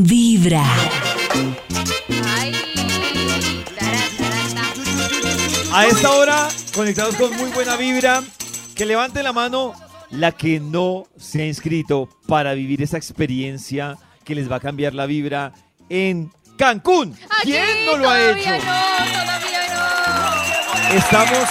[0.00, 0.62] Vibra.
[5.72, 8.22] A esta hora, conectados con muy buena vibra,
[8.76, 9.72] que levante la mano
[10.10, 14.94] la que no se ha inscrito para vivir esa experiencia que les va a cambiar
[14.94, 15.52] la vibra
[15.88, 17.16] en Cancún.
[17.42, 18.64] ¿Quién Aquí no lo ha todavía hecho?
[18.64, 20.96] No, todavía no.
[20.96, 21.48] Estamos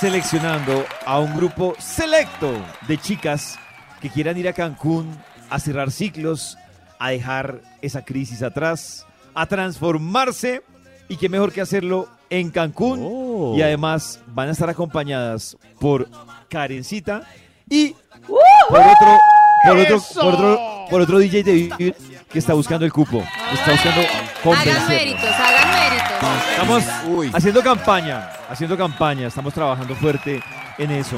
[0.00, 2.52] seleccionando a un grupo selecto
[2.88, 3.60] de chicas
[4.00, 5.16] que quieran ir a Cancún
[5.50, 6.58] a cerrar ciclos,
[6.98, 10.62] a dejar esa crisis atrás, a transformarse
[11.08, 13.54] y qué mejor que hacerlo en Cancún.
[13.56, 16.08] Y además van a estar acompañadas por
[16.48, 17.22] Karencita
[17.68, 17.94] y
[18.26, 19.18] por otro,
[19.64, 21.96] por otro, por otro, por otro DJ de Vivir
[22.30, 24.00] que está buscando el cupo, que está buscando
[24.44, 26.50] Hagan méritos, hagan méritos.
[26.50, 27.30] Estamos Uy.
[27.32, 30.42] haciendo campaña, haciendo campaña, estamos trabajando fuerte
[30.78, 31.16] en eso.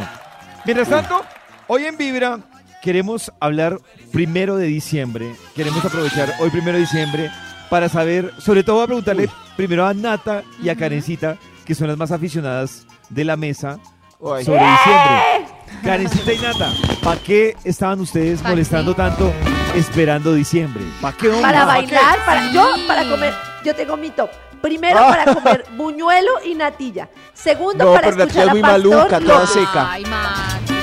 [0.64, 1.24] Mientras tanto,
[1.66, 2.38] hoy en Vibra
[2.82, 3.78] queremos hablar
[4.12, 7.30] primero de diciembre, queremos aprovechar hoy primero de diciembre
[7.70, 11.96] para saber, sobre todo a preguntarle primero a Nata y a Karencita, que son las
[11.98, 13.78] más aficionadas de la mesa,
[14.24, 14.44] Ay.
[14.44, 15.58] sobre diciembre.
[15.82, 16.72] Karencita y Nata,
[17.04, 18.96] ¿para qué estaban ustedes ¿Pa' molestando qué?
[19.02, 19.32] tanto
[19.74, 20.82] esperando diciembre?
[21.00, 21.42] ¿Para qué, hombre?
[21.42, 21.94] Para ¿Pa' qué?
[21.94, 22.54] bailar, para Sí.
[22.54, 24.30] yo para comer, yo tengo mi top.
[24.62, 27.08] Primero para comer buñuelo y natilla.
[27.32, 29.92] Segundo No, para pero escuchar es a muy Pastor maluca, toda seca.
[29.92, 30.77] Ay, Mati.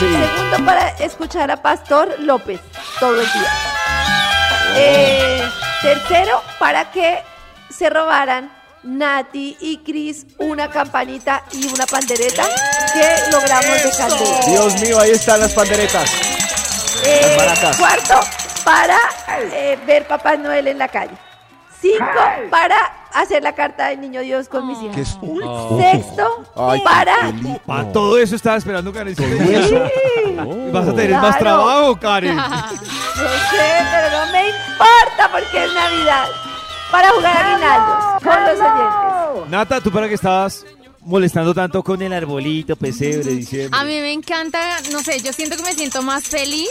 [0.00, 0.06] Sí.
[0.06, 2.58] Segundo para escuchar a Pastor López
[2.98, 3.52] todo el día.
[4.76, 5.42] Eh,
[5.82, 7.22] tercero para que
[7.68, 8.50] se robaran
[8.82, 12.44] Nati y Cris una campanita y una pandereta
[12.94, 14.40] que logramos de candela.
[14.46, 16.10] Dios mío, ahí están las panderetas.
[17.04, 18.20] Eh, Las cuarto,
[18.64, 18.98] para
[19.52, 21.12] eh, ver Papá Noel en la calle.
[21.80, 22.04] Cinco,
[22.50, 22.76] para
[23.12, 24.94] hacer la carta del Niño Dios con mis hijos.
[24.94, 25.18] ¿Qué es?
[26.04, 27.14] Sexto, Ay, para...
[27.66, 29.28] Para todo eso estaba esperando Karencita.
[29.66, 29.76] Sí,
[30.72, 32.36] Vas a tener más trabajo, Karen.
[32.36, 36.28] no sé, pero no me importa porque es Navidad.
[36.90, 39.50] Para jugar a Guinaldos con los oyentes.
[39.50, 40.64] Nata, ¿tú para qué estabas
[41.02, 43.78] molestando tanto con el arbolito, pesebre, diciembre?
[43.78, 46.68] A mí me encanta, no sé, yo siento que me siento más feliz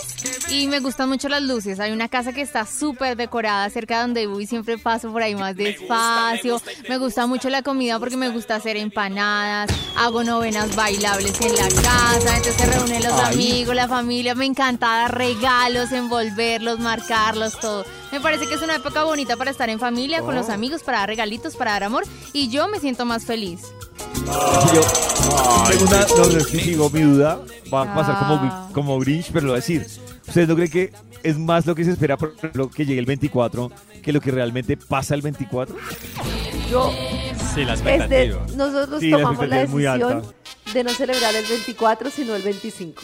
[0.49, 1.79] y me gustan mucho las luces.
[1.79, 5.35] Hay una casa que está súper decorada cerca de donde voy, siempre paso por ahí
[5.35, 6.61] más despacio.
[6.87, 11.67] Me gusta mucho la comida porque me gusta hacer empanadas, hago novenas bailables en la
[11.81, 17.85] casa, entonces se reúnen los amigos, la familia, me encanta dar regalos, envolverlos, marcarlos, todo.
[18.11, 20.99] Me parece que es una época bonita para estar en familia, con los amigos, para
[20.99, 22.03] dar regalitos, para dar amor
[22.33, 23.61] y yo me siento más feliz.
[24.73, 24.81] Yo
[25.69, 27.39] tengo una, no, que sigo mi duda,
[27.73, 28.27] va a pasar Ah.
[28.27, 29.85] como, como Grinch, pero lo voy a decir.
[30.27, 30.93] ¿Ustedes no creen que
[31.23, 33.71] es más lo que se espera por lo que llegue el 24
[34.03, 35.75] que lo que realmente pasa el 24?
[36.69, 36.91] Yo,
[37.55, 38.45] Sí, la este, expectativa.
[38.55, 40.23] nosotros Sí, la tomamos la muy decisión
[40.73, 43.01] de no celebrar el 24, sino el 25.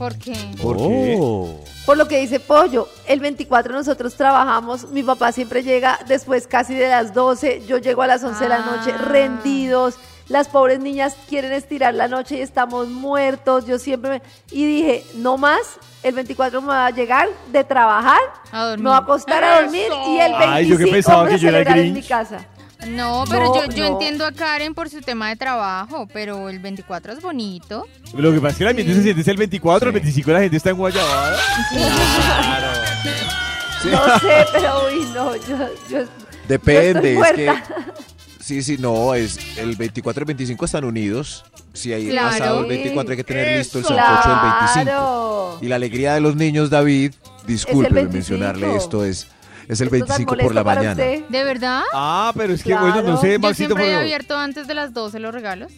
[0.00, 0.34] ¿Por qué?
[0.62, 1.18] ¿Por qué?
[1.20, 1.60] Oh.
[1.84, 6.72] Por lo que dice Pollo, el 24 nosotros trabajamos, mi papá siempre llega después casi
[6.74, 8.96] de las 12, yo llego a las 11 de la noche Ah.
[8.96, 9.96] rendidos,
[10.30, 14.22] las pobres niñas quieren estirar la noche y estamos muertos, yo siempre me...
[14.50, 15.60] Y dije, no más,
[16.02, 18.20] el 24 me va a llegar de trabajar,
[18.52, 21.36] A me va a acostar a dormir y el 25 Ay, yo que pensaba que
[21.36, 22.38] yo era en mi casa.
[22.88, 23.92] No, pero No, yo, yo no.
[23.92, 27.86] entiendo a Karen por su tema de trabajo, pero el 24 es bonito.
[28.14, 30.40] Lo que pasa es que el ambiente se siente es el 24, el 25 la
[30.40, 31.38] gente está en Guayabada.
[33.84, 36.04] No sé, pero uy, no, yo, yo, yo
[36.48, 37.62] Depende, estoy es que.
[38.40, 41.44] Sí, sí, no, es el 24 y el 25 están unidos.
[41.72, 42.30] Si hay Claro.
[42.30, 44.82] pasado el 24 hay que tener listo el sancocho del 25.
[44.84, 45.58] Claro.
[45.62, 47.14] Y la alegría de los niños, David,
[47.46, 48.12] discúlpeme 25.
[48.12, 49.28] mencionarle esto, es,
[49.72, 50.90] es el ¿Esto es tan 25 por la mañana.
[50.92, 51.24] usted?
[51.28, 51.82] ¿De verdad?
[51.92, 52.86] Ah, pero es que Claro.
[52.92, 54.00] bueno, no sé, Yo Maxito, siempre he pero...
[54.00, 55.72] abierto antes de las 12 los regalos.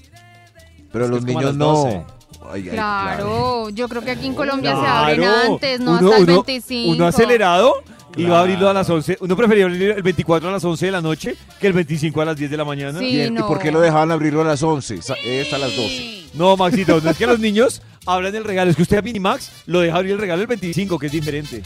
[0.92, 1.66] Pero Es los niños no.
[1.74, 2.04] 12.
[2.50, 4.98] Ay, ay, Claro, yo creo que aquí en Colombia se Claro.
[4.98, 6.92] abren antes, no Uno- hasta el uno- 25.
[6.92, 7.74] Uno acelerado
[8.16, 8.36] y va a Claro.
[8.42, 9.16] abrirlo a las 11.
[9.20, 12.24] Uno prefería abrir el 24 a las 11 de la noche que el 25 a
[12.24, 12.98] las 10 de la mañana.
[12.98, 13.22] Sí.
[13.22, 13.46] ¿Y no.
[13.46, 15.00] por qué lo dejaban abrirlo a las 11?
[15.02, 16.24] Sa- Es a las 12.
[16.34, 18.70] No, Maxito, no es que los niños hablan del regalo.
[18.70, 21.62] Es que usted a Minimax lo deja abrir el regalo el 25, que es diferente.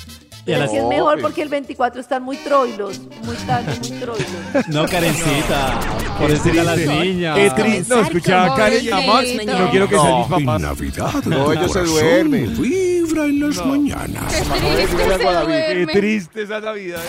[0.47, 3.35] Y a Pero las- sí es mejor No, porque el 24 están muy troilos, muy
[3.47, 4.27] tarde, muy troilos.
[4.69, 5.81] No, Karencita.
[6.21, 7.37] Por decirle a las niñas.
[7.37, 7.95] Qué triste.
[7.95, 9.29] No, escuchaba a Karen y a Max.
[9.47, 10.61] No quiero que sean mis papás.
[10.61, 12.63] Navidad, No, ellos se duermen.
[12.63, 14.33] Vibra en las mañanas.
[14.35, 14.43] Qué
[14.87, 15.75] triste.
[15.75, 17.03] Qué triste esa Navidad.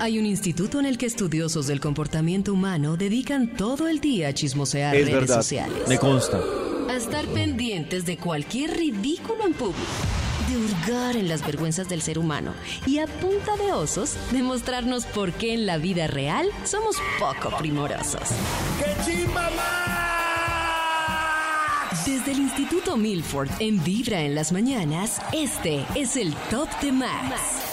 [0.00, 4.34] Hay un instituto en el que estudiosos del comportamiento humano dedican todo el día a
[4.34, 5.36] chismosear Es redes verdad.
[5.36, 5.88] sociales.
[5.88, 6.38] Me consta.
[6.88, 9.80] A estar pendientes de cualquier ridículo en público.
[10.48, 12.52] De hurgar en las vergüenzas del ser humano.
[12.86, 18.20] Y a punta de osos, demostrarnos por qué en la vida real somos poco primorosos.
[22.06, 27.65] Desde el Instituto Milford en Vibra en las mañanas, este es el Top de Max.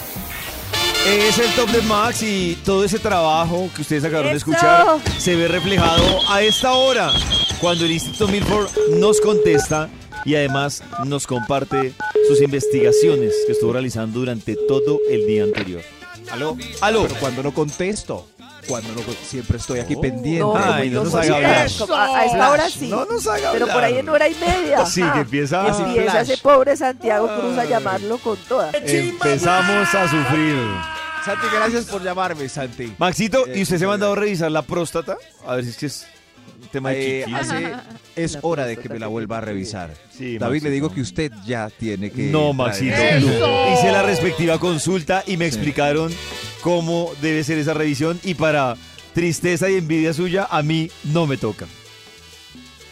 [1.06, 4.86] Es el top de Max y todo ese trabajo que ustedes acabaron de escuchar
[5.18, 7.12] se ve reflejado a esta hora,
[7.60, 9.90] cuando el Instituto Milford nos contesta
[10.24, 11.94] y además nos comparte
[12.28, 15.82] sus investigaciones que estuvo realizando durante todo el día anterior.
[16.32, 16.58] ¿Aló?
[16.82, 17.04] Aló.
[17.04, 18.28] Pero cuando no contesto,
[18.66, 20.40] cuando no siempre estoy aquí pendiente.
[20.40, 21.68] No, Ay, no no, nos haga hablar.
[21.92, 22.88] A, a esta hora sí.
[22.88, 24.86] No nos haga Pero por ahí en hora y media.
[24.86, 25.84] Sí, Ah, que empieza así.
[25.84, 28.72] Empieza ese pobre Santiago Cruz a llamarlo con toda.
[28.74, 30.56] Empezamos a sufrir.
[31.26, 32.94] Santi, gracias por llamarme, Santi.
[32.98, 35.18] Maxito, Eh, ¿y usted se ha mandado a revisar la próstata?
[35.48, 36.06] A ver si es que es
[36.62, 37.74] un tema de Eh, hace-
[38.16, 39.94] es La hora de que me la vuelva a revisar.
[40.12, 40.66] Sí, David, Maxito.
[40.66, 42.24] le digo que usted ya tiene que...
[42.24, 42.96] No, Maxito.
[43.22, 43.74] no.
[43.74, 45.56] Hice la respectiva consulta y me Sí.
[45.56, 46.14] explicaron
[46.62, 48.76] cómo debe ser esa revisión y para
[49.14, 51.68] tristeza y envidia suya, a mí no me toca.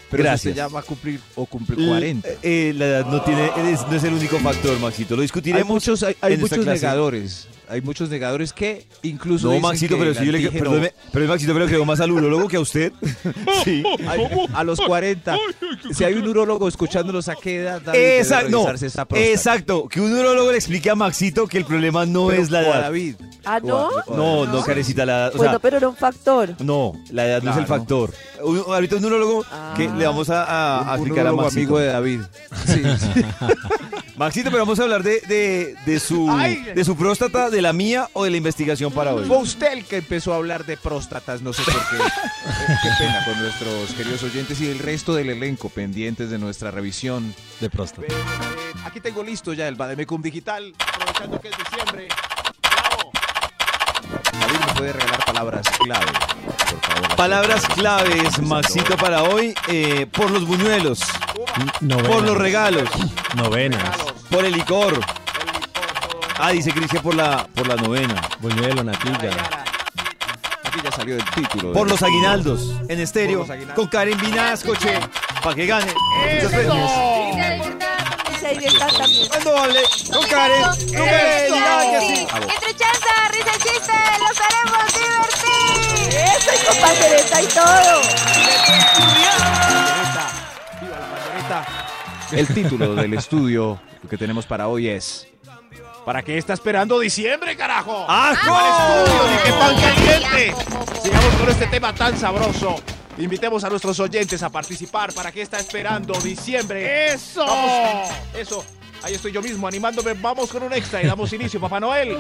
[0.10, 0.52] Pero si Gracias.
[0.52, 2.28] usted ya va a cumplir o cumple 40.
[2.28, 5.16] L- eh, la edad no tiene, es- no es el único factor, Maxito.
[5.16, 5.68] Lo Hay discutiremos.
[5.68, 6.82] muchos, hay, hay en esta muchos clase.
[6.86, 7.48] negadores.
[7.72, 10.94] Hay muchos negadores que incluso No, dicen Maxito, que pero el si yo le perdóneme,
[11.14, 12.92] pero Maxito, pero creo más al urólogo que a usted.
[13.64, 13.82] sí.
[14.08, 15.38] Ay, a los 40.
[15.94, 19.88] Si hay un urólogo escuchándolos a qué edad Exacto, no, exacto.
[19.88, 22.62] Que un urólogo le explique a Maxito que el problema no Pero- es la a
[22.64, 22.82] edad.
[22.82, 23.16] David.
[23.46, 23.88] Ah, a- ¿no?
[23.88, 25.32] a No, no, carecita la edad.
[25.36, 26.56] O Bueno, pero era un factor.
[26.60, 28.12] no, la edad no es el factor.
[28.44, 29.74] Un- ahorita un urólogo Ah.
[29.78, 31.58] que le vamos a, a- a Un explicar a Maxito.
[31.60, 32.20] amigo de David.
[32.68, 33.22] Sí, sí.
[34.18, 36.64] Maxito, pero vamos a habber de, de, de su, Ay.
[36.76, 39.26] de su próstata, de la mía o de la investigación para hoy.
[39.26, 41.98] Fue usted el que empezó a hablar de próstatas, no sé por qué.
[42.62, 46.70] Eh, qué pena con nuestros queridos oyentes y el resto del elenco pendientes de nuestra
[46.70, 47.34] revisión.
[47.60, 48.14] De próstata.
[48.86, 52.08] Aquí tengo listo ya el Bademecum Digital, aprovechando que es diciembre.
[52.62, 53.12] ¡Bravo!
[54.34, 56.06] David me puede regalar palabras clave,
[56.70, 57.16] por favor.
[57.16, 61.00] Palabras claves, Maxito, para hoy, eh, por los buñuelos,
[61.80, 62.08] Novenas.
[62.12, 62.90] por los regalos,
[63.36, 63.98] Novenas.
[64.30, 65.00] Por el licor.
[66.44, 68.20] Ah, dice Cris que por la, por la novena.
[68.40, 69.30] Buñuelo, natilla.
[70.64, 71.72] Aquí ya salió el título.
[71.72, 73.46] Por los aguinaldos, en estéreo,
[73.76, 75.00] con Karen Vinasco, che,
[75.44, 75.94] para que gane.
[78.50, 79.28] Diviertan también.
[79.30, 82.28] Cuando hable con Karen, no me diga que sí.
[82.32, 86.10] Entre chanza, risa y chiste, los haremos divertir.
[86.18, 88.02] Eso, y con pandereta y todo.
[89.70, 90.26] Pandereta.
[90.82, 91.60] ¡Viva la pandereta!
[92.32, 93.80] El título del estudio
[94.10, 95.28] que tenemos para hoy es
[96.06, 98.06] ¿Para qué está esperando diciembre, carajo?
[98.10, 99.06] ¡Ajo!
[99.06, 100.56] estudio, ni que pan caliente!
[101.04, 102.82] Sigamos con este tema tan sabroso.
[103.20, 105.14] Invitemos a nuestros oyentes a participar.
[105.14, 107.14] ¿Para qué está esperando diciembre?
[107.14, 107.46] ¡Eso!
[108.34, 108.66] eso.
[109.04, 110.14] Ahí estoy yo mismo animándome.
[110.14, 112.18] Vamos con un extra y damos inicio, Papá Noel.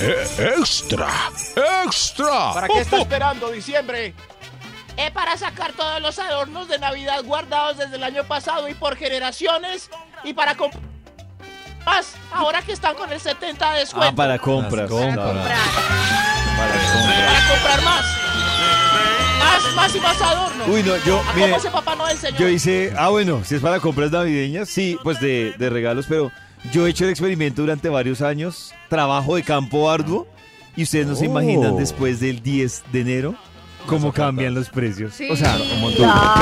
[0.00, 1.08] Eh, extra,
[1.84, 2.52] extra.
[2.54, 4.14] ¿Para qué está esperando diciembre?
[4.96, 8.96] Eh, para sacar todos los adornos de Navidad guardados desde el año pasado y por
[8.96, 9.90] generaciones
[10.24, 10.97] y para comprar
[11.88, 14.08] más ahora que están con el 70 de descuento.
[14.12, 14.88] Ah, para compras.
[14.88, 15.14] Compras.
[15.14, 15.40] claro.
[16.56, 18.04] Para comprar más.
[19.38, 20.68] Más, más y más adornos.
[20.68, 22.38] Uy, no, yo, ¿A mire, cómo se Papá Noel, señor?
[22.40, 26.30] yo hice, ah, bueno, si es para compras navideñas, sí, pues de, de regalos, pero
[26.72, 30.26] yo he hecho el experimento durante varios años, trabajo de campo arduo,
[30.76, 31.30] y ustedes no se Oh.
[31.30, 33.34] imaginan después del 10 de enero
[33.88, 35.14] cómo cambian los precios.
[35.14, 35.28] Sí.
[35.30, 35.64] O sea, Claro,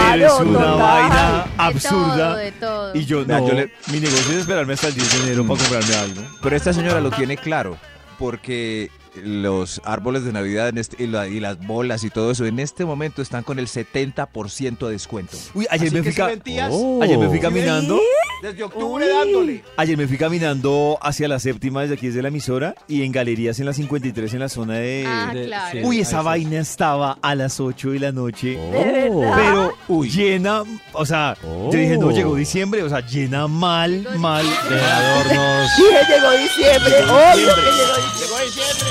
[0.09, 0.79] pero es una total.
[0.79, 2.17] vaina De absurda.
[2.29, 2.95] todo, de todo.
[2.97, 5.61] Y yo, no, yo le- mi negocio es esperarme hasta el 10 de enero para
[5.61, 6.23] comprarme algo.
[6.43, 7.79] Pero esta señora lo tiene claro,
[8.19, 8.91] porque
[9.25, 12.59] los árboles de Navidad en este- y, la- y las bolas y todo eso en
[12.59, 15.37] este momento están con el 70% de descuento.
[15.55, 17.01] Uy, ayer Así me fui, Oh.
[17.03, 17.99] ayer me fui caminando.
[18.43, 19.63] Desde octubre dándole.
[19.77, 23.59] Ayer me fui caminando hacia la séptima desde aquí desde la emisora y en galerías
[23.61, 25.05] en la 53 en la zona de...
[25.07, 25.73] Ah, de- claro.
[25.73, 25.85] sí.
[25.85, 26.25] Uy, esa sí.
[26.25, 28.49] vaina estaba a las 8 de la noche.
[28.57, 29.21] De Oh.
[29.21, 29.37] verdad.
[29.37, 30.11] Pero Uy.
[30.11, 30.63] llena,
[30.93, 31.71] o sea, Oh.
[31.73, 34.45] yo dije, no, llegó diciembre, o sea, llena mal, mal.
[34.69, 35.71] De adornos.
[35.77, 36.95] Dije, llegó diciembre.
[37.05, 38.17] Obvio que llegó diciembre.
[38.21, 38.89] Llegó diciembre.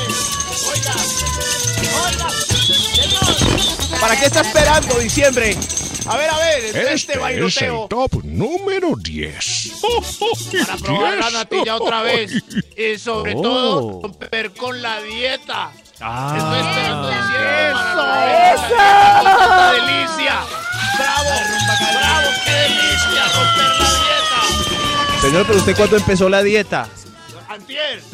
[0.71, 0.93] Oiga,
[2.01, 3.99] oiga, señor.
[3.99, 5.55] ¿Para qué está esperando diciembre?
[6.07, 7.83] A ver, a ver, este, Este es bailoteo.
[7.83, 9.71] el top número 10.
[10.67, 12.31] Para probar la natilla otra vez.
[12.77, 13.41] Y sobre Oh.
[13.41, 15.71] todo, romper con la dieta.
[16.01, 16.35] Ah.
[16.37, 18.75] Estoy esperando diciembre para ¡Eso!
[19.23, 20.35] ¡Tanta delicia!
[20.97, 21.29] ¡Bravo!
[21.93, 22.29] ¡Bravo!
[22.45, 25.21] ¡Qué delicia romper la dieta!
[25.21, 26.87] Señor, pero usted cuándo empezó la dieta?
[27.47, 28.03] ¡Antier!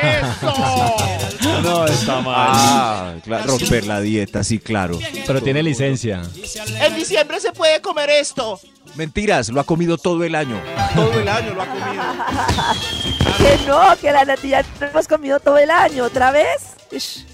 [0.00, 0.96] ¡Eso!
[1.60, 2.34] No, está mal.
[2.54, 4.98] Ah, claro, romper la dieta, sí, claro.
[5.26, 6.22] Pero tiene licencia.
[6.80, 8.60] En diciembre se puede comer esto.
[8.94, 10.60] Mentiras, lo ha comido todo el año.
[10.94, 12.02] Todo el año lo ha comido.
[13.38, 16.04] Que no, que la natilla no hemos comido todo el año.
[16.04, 16.76] ¿Otra vez?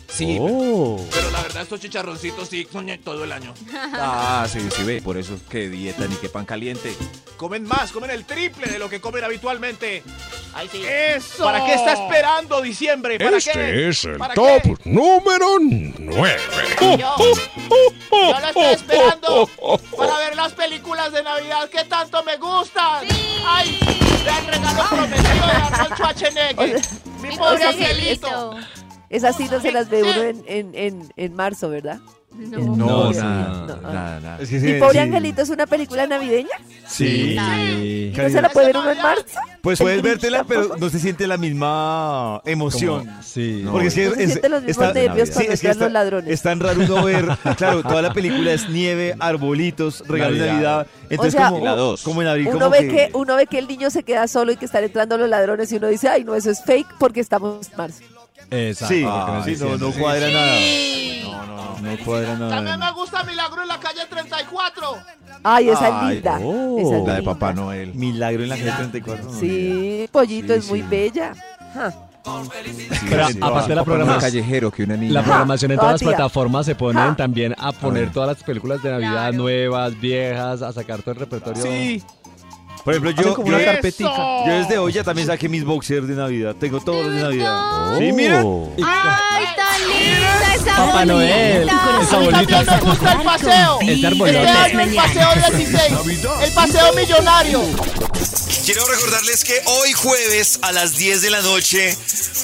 [0.09, 1.05] Sí, Oh.
[1.13, 3.53] pero la verdad estos chicharroncitos sí son todo el año.
[3.93, 5.03] Ah, sí, sí, ve.
[5.03, 6.95] Por eso que dieta ni que pan caliente.
[7.37, 10.03] Comen más, comen el triple de lo que comen habitualmente.
[10.55, 10.83] Ay, sí.
[10.87, 11.45] ¡Eso!
[11.45, 13.19] ¿Para qué está esperando diciembre?
[13.19, 13.89] ¿Para Este qué?
[13.89, 14.75] es el ¿Para top qué?
[14.85, 16.41] número 9.
[16.81, 17.17] Yo, yo
[18.41, 19.50] lo estoy esperando
[19.97, 23.07] para ver las películas de Navidad que tanto me gustan.
[23.47, 23.79] ¡Ay!
[24.27, 26.81] El regalo prometido de Arnold Schwarzenegger.
[27.21, 28.57] Mi Mi pobre pobre angelito.
[29.11, 31.99] Esas sí no se las ve uno en, en, en, en marzo, ¿verdad?
[32.31, 32.77] No.
[32.77, 34.38] No, sí, nada, no, nada, nada.
[34.38, 34.99] Es que sí, pobre sí.
[34.99, 36.50] angelito es una película navideña.
[36.87, 37.33] Sí.
[37.33, 39.25] ¿Y no se la puede ver uno en marzo?
[39.62, 43.07] Pues ¿El puedes vértela, pero no se siente la misma emoción.
[43.07, 43.65] Como- sí.
[43.71, 45.71] Porque es que No se es- sienten los mismos está- nervios sí, cuando es que
[45.71, 46.31] está- los ladrones.
[46.35, 50.87] Es tan raro uno ver, claro, toda la película es nieve, arbolitos, regalos de Navidad.
[51.09, 52.03] Entonces, sea, como, La dos.
[52.03, 52.88] como en abril, Uno como ve que...
[52.88, 53.11] que...
[53.15, 55.77] uno ve que el niño se queda solo y que están entrando los ladrones y
[55.77, 58.03] uno dice, ay, no, eso es fake porque estamos en marzo.
[58.50, 58.95] Exacto.
[59.45, 60.57] Sí, es sí, no, no cuadra nada.
[60.57, 61.21] Sí.
[61.25, 62.90] No, no, no cuadra También me nada.
[62.93, 64.97] gusta Milagro en la calle 34.
[65.45, 66.38] Ay, esa es Ay, linda.
[66.43, 67.33] oh, esa es La de linda.
[67.35, 67.95] Papá Noel.
[67.95, 69.25] Milagro en la calle 34.
[69.25, 70.87] no, Sí, Pollito Sí, es muy sí.
[70.88, 71.33] bella.
[73.09, 75.12] Pero Sí, aparte de la programación, callejero que una niña.
[75.14, 78.90] la programación en todas las plataformas se ponen también a poner todas las películas de
[78.90, 79.37] Navidad Claro.
[79.38, 81.62] nuevas, viejas, a sacar todo el repertorio.
[81.62, 82.02] Sí.
[82.85, 84.11] Por ejemplo, yo, como una carpetica.
[84.47, 86.55] yo desde hoy ya también saqué mis boxers de Navidad.
[86.59, 87.93] Tengo todos los de Navidad.
[87.95, 87.99] Oh.
[87.99, 88.43] Sí, mira.
[88.77, 92.01] Y- ¡Ay, tan linda esa Papá Noel, bolita!
[92.03, 92.65] esa A mí bolita.
[92.65, 93.79] también me gusta el paseo.
[93.81, 95.93] Este Este año el paseo 16.
[96.43, 97.61] El paseo millonario.
[98.69, 101.97] Quiero recordarles que hoy jueves a las 10 de la noche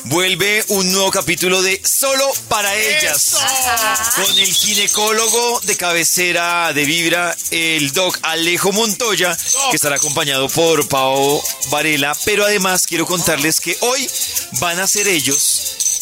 [0.05, 3.37] vuelve un nuevo capítulo de Solo para ellas.
[4.17, 9.37] Con el ginecólogo de cabecera de Vibra, el doc Alejo Montoya,
[9.69, 12.17] que estará acompañado por Pao Varela.
[12.25, 14.09] Pero además quiero contarles que hoy
[14.61, 15.54] van a ser ellos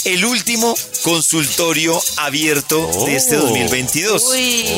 [0.05, 4.23] el último consultorio abierto de este 2022.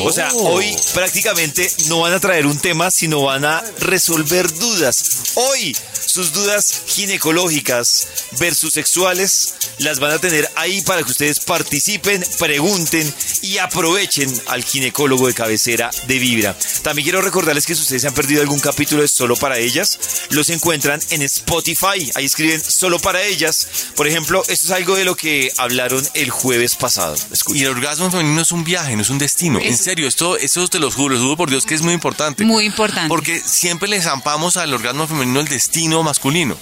[0.03, 5.03] O sea, hoy prácticamente no van a traer un tema, sino van a resolver dudas.
[5.35, 5.75] Hoy
[6.15, 8.07] sus dudas ginecológicas
[8.39, 14.63] versus sexuales las van a tener ahí para que ustedes participen, pregunten y aprovechen al
[14.63, 16.55] ginecólogo de cabecera de Vibra.
[16.83, 19.99] También quiero recordarles que si ustedes se han perdido algún capítulo de Solo para ellas,
[20.29, 22.09] los encuentran en Spotify.
[22.15, 23.67] Ahí escriben Solo para ellas.
[23.95, 27.15] Por ejemplo, esto es algo de lo que hablaron el jueves pasado.
[27.31, 27.61] Escuchen.
[27.61, 29.59] Y el orgasmo femenino es un viaje, no es un destino.
[29.59, 32.43] En serio, esto, esto te lo juro, lo juro por Dios que es muy importante.
[32.43, 33.09] Muy importante.
[33.09, 36.57] Porque siempre le zampamos al orgasmo femenino el destino masculino.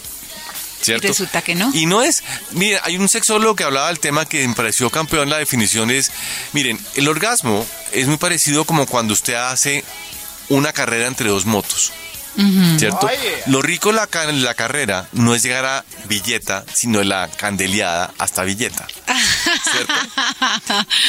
[0.82, 1.08] ¿Cierto?
[1.08, 1.72] Y resulta que no.
[1.74, 5.30] Y no es, mire, hay un sexólogo que hablaba del tema que me pareció campeón,
[5.30, 6.12] la definición es,
[6.52, 9.86] miren, el orgasmo es muy parecido como cuando usted hace
[10.50, 11.94] una carrera entre dos motos.
[12.78, 13.08] ¿Cierto?
[13.08, 13.44] Oye.
[13.48, 18.44] Lo rico de la, la carrera no es llegar a Villeta, sino la candeleada hasta
[18.44, 18.88] Villeta.
[19.72, 19.94] ¿Cierto?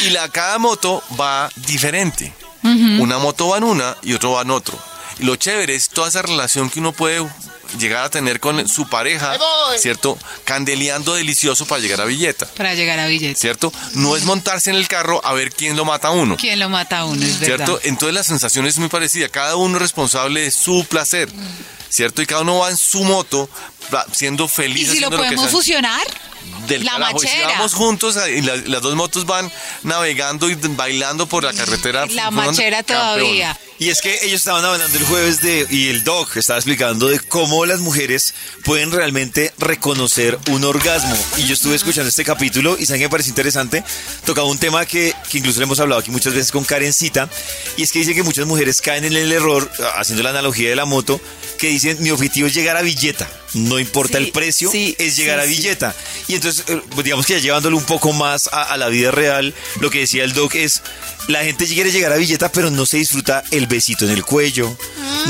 [0.06, 2.32] Y la, cada moto va diferente.
[2.62, 4.78] Una moto va en una y otro va en otro.
[5.18, 7.26] Y lo chévere es toda esa relación que uno puede
[7.78, 9.36] llegar a tener con su pareja.
[9.78, 10.18] ¿cierto?
[10.44, 12.46] Candeleando delicioso para llegar a Villeta.
[12.46, 13.38] Para llegar a billete.
[13.38, 13.72] ¿Cierto?
[13.94, 16.36] No es montarse en el carro a ver quién lo mata a uno.
[16.36, 17.24] ¿Quién lo mata a uno?
[17.24, 17.66] Es verdad.
[17.66, 17.80] ¿Cierto?
[17.84, 19.28] Entonces la sensación es muy parecida.
[19.28, 21.28] Cada uno es responsable de su placer.
[21.94, 22.22] ¿Cierto?
[22.22, 23.48] Y cada uno va en su moto
[23.94, 24.88] va siendo feliz.
[24.88, 26.02] ¿Y si lo podemos sea fusionar?
[26.66, 27.16] del la carajo.
[27.22, 27.48] Y si machera.
[27.52, 29.50] vamos juntos y la- las dos motos van
[29.82, 32.04] navegando y bailando por la carretera.
[32.06, 33.18] La machera campeón.
[33.18, 33.58] todavía.
[33.78, 37.18] Y es que ellos estaban hablando el jueves de, y el doc estaba explicando de
[37.18, 38.34] cómo las mujeres
[38.64, 41.16] pueden realmente reconocer un orgasmo.
[41.38, 43.82] Y yo estuve escuchando este capítulo y saben que me pareció interesante.
[44.26, 47.28] Tocaba un tema que, que incluso le hemos hablado aquí muchas veces con Karencita.
[47.76, 50.76] Y es que dice que muchas mujeres caen en el error, haciendo la analogía de
[50.76, 51.20] la moto,
[51.58, 53.28] que dicen mi objetivo es llegar a Villeta.
[53.54, 55.56] No importa Sí, el precio, sí, es llegar sí, a sí.
[55.56, 55.94] Villeta.
[56.26, 59.54] Y entonces, eh, digamos que ya llevándolo un poco más a, a la vida real,
[59.80, 60.82] lo que decía el doc es,
[61.28, 64.76] la gente quiere llegar a Villeta, pero no se disfruta el besito en el cuello,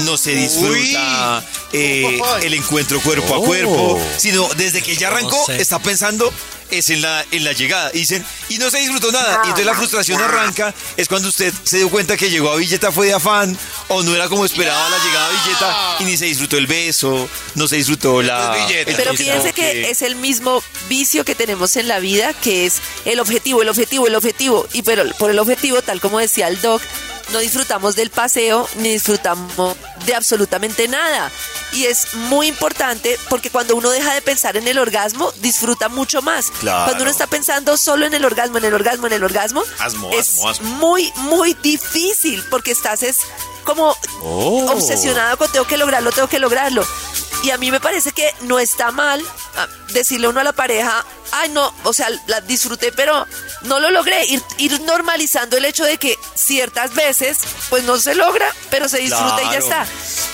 [0.05, 5.79] no se disfruta eh, el encuentro cuerpo a cuerpo, sino desde que ya arrancó, está
[5.79, 6.33] pensando
[6.79, 7.91] es en la, en la llegada.
[7.95, 9.41] Y dicen, y no se disfrutó nada.
[9.45, 12.93] Y entonces la frustración arranca, es cuando usted se dio cuenta que llegó a Villeta
[12.93, 13.57] fue de afán,
[13.89, 17.29] o no era como esperaba la llegada a Villeta, y ni se disfrutó el beso,
[17.55, 18.67] no se disfrutó la...
[18.69, 22.81] el Pero fíjense que es el mismo vicio que tenemos en la vida, que es
[23.05, 24.67] el objetivo, el objetivo, el objetivo.
[24.73, 26.83] Y pero por el objetivo, tal como decía el doc,
[27.33, 29.77] no disfrutamos del paseo ni disfrutamos
[30.07, 31.31] de absolutamente nada.
[31.73, 36.23] Y es muy importante porque cuando uno deja de pensar en el orgasmo, disfruta mucho
[36.23, 36.51] más.
[36.61, 36.85] Claro.
[36.85, 40.11] Cuando uno está pensando solo en el orgasmo, en el orgasmo, en el orgasmo, Asmo,
[40.13, 40.69] es asmo, asmo.
[40.77, 43.17] muy, muy difícil porque estás es
[43.65, 44.71] como Oh.
[44.73, 46.87] obsesionado con tengo que lograrlo, tengo que lograrlo.
[47.43, 49.23] Y a mí me parece que no está mal
[49.57, 51.05] ah, decirle uno a la pareja,
[51.35, 53.27] ay no, o sea, la disfruté, pero
[53.63, 54.25] no lo logré.
[54.27, 57.39] Ir, ir normalizando el hecho de que ciertas veces,
[57.71, 59.87] pues no se logra, pero se disfruta y ya está.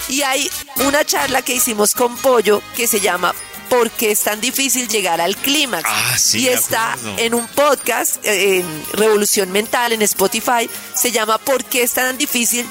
[0.09, 3.35] Y hay una charla que hicimos con Pollo que se llama
[3.71, 5.85] ¿Por qué es tan difícil llegar al clímax?
[5.87, 10.69] Ah, sí, y está en un podcast eh, en Revolución Mental en Spotify.
[10.95, 12.67] Se llama ¿Por qué es tan difícil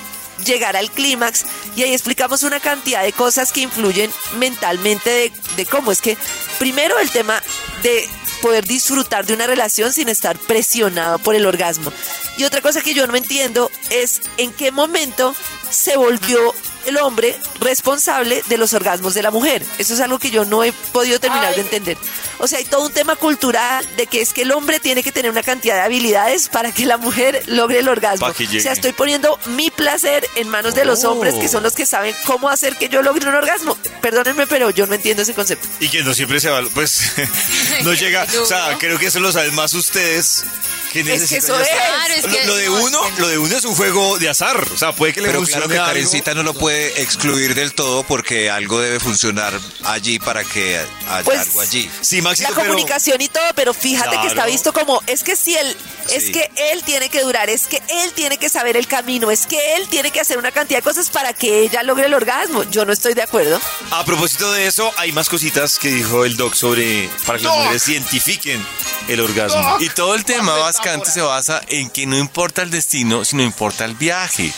[0.46, 1.46] llegar al clímax?
[1.78, 6.18] Y ahí explicamos una cantidad de cosas que influyen mentalmente de, de cómo es que,
[6.60, 7.42] primero, el tema
[7.82, 8.10] de
[8.42, 11.92] poder disfrutar de una relación sin estar presionado por el orgasmo.
[12.38, 15.36] Y otra cosa que yo no entiendo es en qué momento
[15.70, 16.54] se volvió
[16.90, 19.66] el hombre responsable de los orgasmos de la mujer.
[19.78, 21.98] Eso es algo que yo no he podido terminar de entender.
[22.40, 25.12] O sea, hay todo un tema cultural de que es que el hombre tiene que
[25.12, 28.28] tener una cantidad de habilidades para que la mujer logre el orgasmo.
[28.28, 31.12] O sea, estoy poniendo mi placer en manos de los Oh.
[31.12, 33.78] hombres que son los que saben cómo hacer que yo logre un orgasmo.
[34.02, 35.68] Perdónenme, pero yo no entiendo ese concepto.
[35.80, 37.12] Y que no siempre se va, pues
[37.84, 40.44] no llega, o sea, creo que eso lo saben más ustedes.
[40.92, 41.68] Que Es que eso es.
[41.70, 44.28] Claro, es lo, que- lo de no, uno, lo de uno es un juego de
[44.30, 45.88] azar, o sea, puede que le Pero funcione claro que algo.
[45.88, 49.54] Karencita no lo puede excluir del todo porque algo debe funcionar
[49.86, 51.90] allí para que haya Pues, algo allí.
[52.02, 55.36] Sí, Maxito, la pero- comunicación y todo, pero fíjate que está visto como, es que
[55.36, 55.76] si él,
[56.10, 56.32] es Sí.
[56.32, 59.76] que él tiene que durar, es que él tiene que saber el camino, es que
[59.76, 62.64] él tiene que hacer una cantidad de cosas para que ella logre el orgasmo.
[62.72, 63.62] Yo no estoy de acuerdo.
[63.92, 67.54] A propósito de eso, hay más cositas que dijo el doc sobre para que las
[67.54, 67.62] Doc.
[67.64, 68.66] mujeres identifiquen
[69.08, 69.78] el orgasmo.
[69.80, 71.12] Y todo el tema Más básicamente metáfora.
[71.12, 74.52] se basa en que no importa el destino, sino importa el viaje.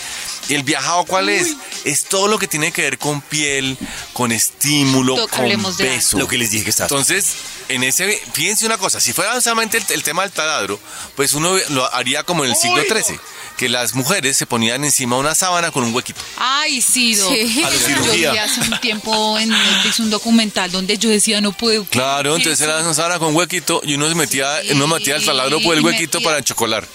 [0.48, 1.56] ¿Y el viajado cuál es?
[1.84, 3.78] Es todo lo que tiene que ver con piel,
[4.12, 6.18] con estímulo, con beso.
[6.18, 6.84] Lo que les dije que está.
[6.84, 7.34] Entonces,
[7.68, 10.80] en ese, fíjense una cosa, si fuera solamente el, el tema del taladro,
[11.16, 13.20] pues uno lo haría como en el siglo Uy, no.
[13.62, 16.20] Que las mujeres se ponían encima una sábana con un huequito.
[16.36, 17.32] Ay, sí, Doc.
[17.32, 17.62] Sí.
[17.62, 18.32] A la Yo cirugía.
[18.32, 21.84] vi hace un tiempo en Netflix un documental donde yo decía no puedo.
[21.84, 22.68] Claro, entonces Eso.
[22.72, 25.76] era una sábana con huequito y uno se metía, Sí, uno metía el taladro por
[25.76, 26.88] el huequito metía- para chocolar.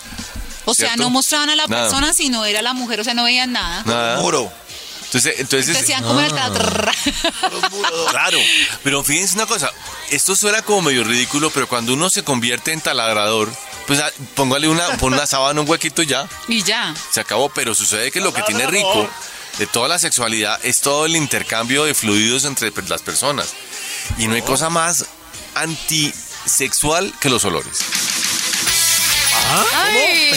[0.66, 1.84] O sea, no mostraban a la Nada.
[1.84, 3.84] persona, sino era la mujer, o sea, no veían nada.
[3.86, 4.20] Nada.
[4.20, 4.52] Muro.
[5.06, 6.92] Entonces, entonces Entonces hacían como en el taladro.
[8.12, 8.38] Claro,
[8.84, 9.72] pero fíjense una cosa,
[10.12, 13.50] esto suena como medio ridículo, pero cuando uno se convierte en taladrador,
[13.88, 16.94] pues ah, póngale una, pon una sábana, un huequito y ya, Y ya.
[17.12, 17.50] se acabó.
[17.50, 19.10] Pero sucede que lo que tiene rico
[19.58, 23.54] de toda la sexualidad es todo el intercambio de fluidos entre pues, las personas.
[24.18, 25.06] Y no hay cosa más
[25.56, 27.80] antisexual que los olores.
[29.50, 30.32] Ay,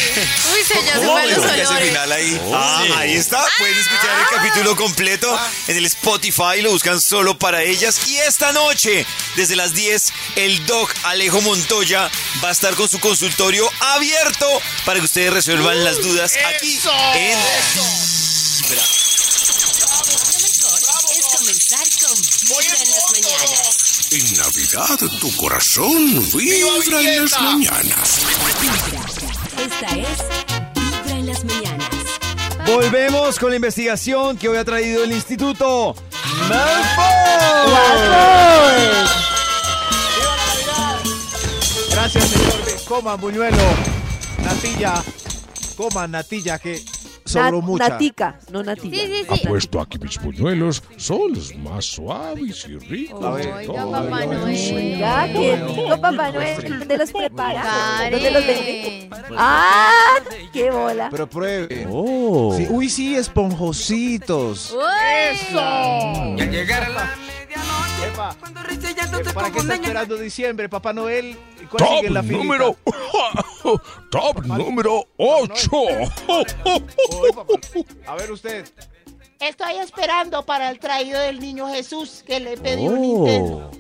[0.52, 1.12] uy, se ya se ¿Cómo?
[1.12, 1.88] fue los Ese olores.
[1.88, 2.40] final ahí.
[2.52, 3.44] Ah, ahí está.
[3.58, 6.60] Pueden escuchar el capítulo completo en el Spotify.
[6.62, 8.00] Lo buscan solo para ellas.
[8.06, 12.10] Y esta noche, desde las 10, el doc Alejo Montoya
[12.42, 14.46] va a estar con su consultorio abierto
[14.84, 16.92] para que ustedes resuelvan las dudas aquí ¡Eso!
[17.14, 17.38] en
[18.62, 18.82] Vibra.
[21.10, 22.14] Es comenzar con
[22.48, 23.99] Vibra en las mañanas.
[24.12, 25.94] En Navidad tu corazón
[26.34, 28.20] vibra en las mañanas.
[29.56, 30.18] Esta es
[30.74, 31.88] Vibra en las mañanas.
[32.66, 35.94] Volvemos con la investigación que hoy ha traído el Instituto
[36.48, 37.06] Malfoy.
[41.92, 42.84] Gracias, señor.
[42.88, 43.62] Coman buñuelo,
[44.42, 45.04] natilla.
[45.76, 46.82] Coman natilla que
[47.30, 47.88] sobró Nat- mucha.
[47.88, 48.96] Natica, no natilla.
[49.00, 49.46] Sí, sí, sí.
[49.46, 53.24] Apuesto a que mis buñuelos son los más suaves y ricos.
[53.46, 54.76] Oiga, Papá el Noel.
[54.76, 56.78] Oiga, qué rico, Papá Noel.
[56.78, 57.62] ¿Dónde los prepara?
[57.62, 58.12] Karen.
[58.12, 59.10] ¿Dónde los vende?
[59.36, 60.14] ¡Ah!
[60.52, 61.08] ¡Qué bola!
[61.10, 61.86] Pero pruebe.
[61.90, 62.54] Oh.
[62.56, 64.72] Sí, uy, sí, esponjositos.
[64.72, 64.80] Uy.
[68.02, 71.36] Epa, eh, ¿Para qué está esperando diciembre, Papá Noel?
[71.70, 72.76] ¿Cuál sigue Top la número.
[74.10, 75.70] Top número 8.
[75.72, 77.52] Oye, papá,
[78.06, 78.68] A ver usted.
[79.38, 83.00] Estoy esperando para el traído del niño Jesús que le pedí un Oh.
[83.00, 83.70] Nintendo.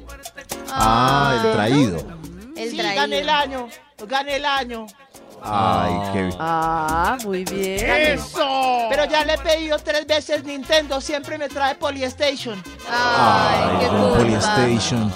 [0.70, 1.98] Ah, el traído.
[2.56, 3.30] El sí, gané el traído.
[3.32, 3.68] año.
[4.06, 4.86] Gané el año.
[5.42, 7.90] Ay, qué Ah, muy bien.
[7.90, 8.86] ¡Eso!
[8.90, 11.00] Pero ya le he pedido tres veces Nintendo.
[11.00, 12.62] Siempre me trae Polystation.
[12.88, 14.16] Ay, qué culpa.
[14.18, 15.12] Polystation.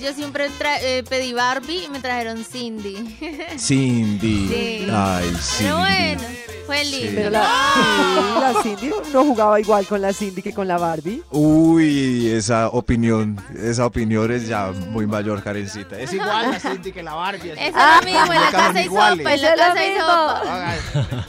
[0.00, 0.48] Yo siempre
[0.82, 2.96] eh, pedí Barbie y me trajeron Cindy.
[3.58, 4.48] Cindy.
[4.48, 4.86] Sí.
[4.90, 6.22] Ay, Pero bueno,
[6.66, 7.12] fue lindo.
[7.14, 11.22] Pero la, sí, la Cindy no jugaba igual con la Cindy que con la Barbie.
[11.30, 15.98] Uy, esa opinión, esa opinión es ya muy mayor, Karencita.
[15.98, 17.50] Es igual la Cindy que la Barbie.
[17.52, 19.94] es- Eso es lo mismo, en la casa hay sopa, en Eso la casa hay
[19.96, 20.74] sopa.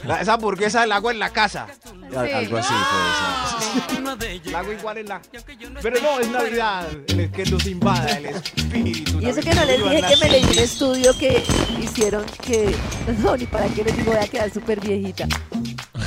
[0.06, 1.68] La- Esa hamburguesa la hago en la casa.
[2.10, 2.16] Sí.
[2.18, 4.52] Algo así, pues.
[4.52, 5.22] La hago igual en la.
[5.82, 9.20] Pero no, es Navidad el que nos invada el espíritu.
[9.22, 11.44] Y eso que no les dije la que me leí un estudio que
[11.82, 12.76] hicieron que.
[13.24, 15.27] No, ni para qué les digo, voy a quedar súper viejita.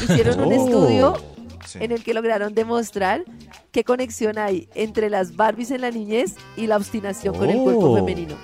[0.03, 0.65] Hicieron un Oh.
[0.65, 1.17] estudio
[1.67, 1.79] Sí.
[1.83, 3.23] en el que lograron demostrar
[3.71, 7.91] qué conexión hay entre las Barbies en la niñez y la obstinación con el cuerpo
[7.91, 7.95] Oh.
[7.97, 8.35] femenino.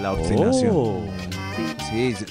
[0.00, 0.72] La obstinación.
[0.74, 1.00] Oh.
[1.88, 2.26] Sí, s-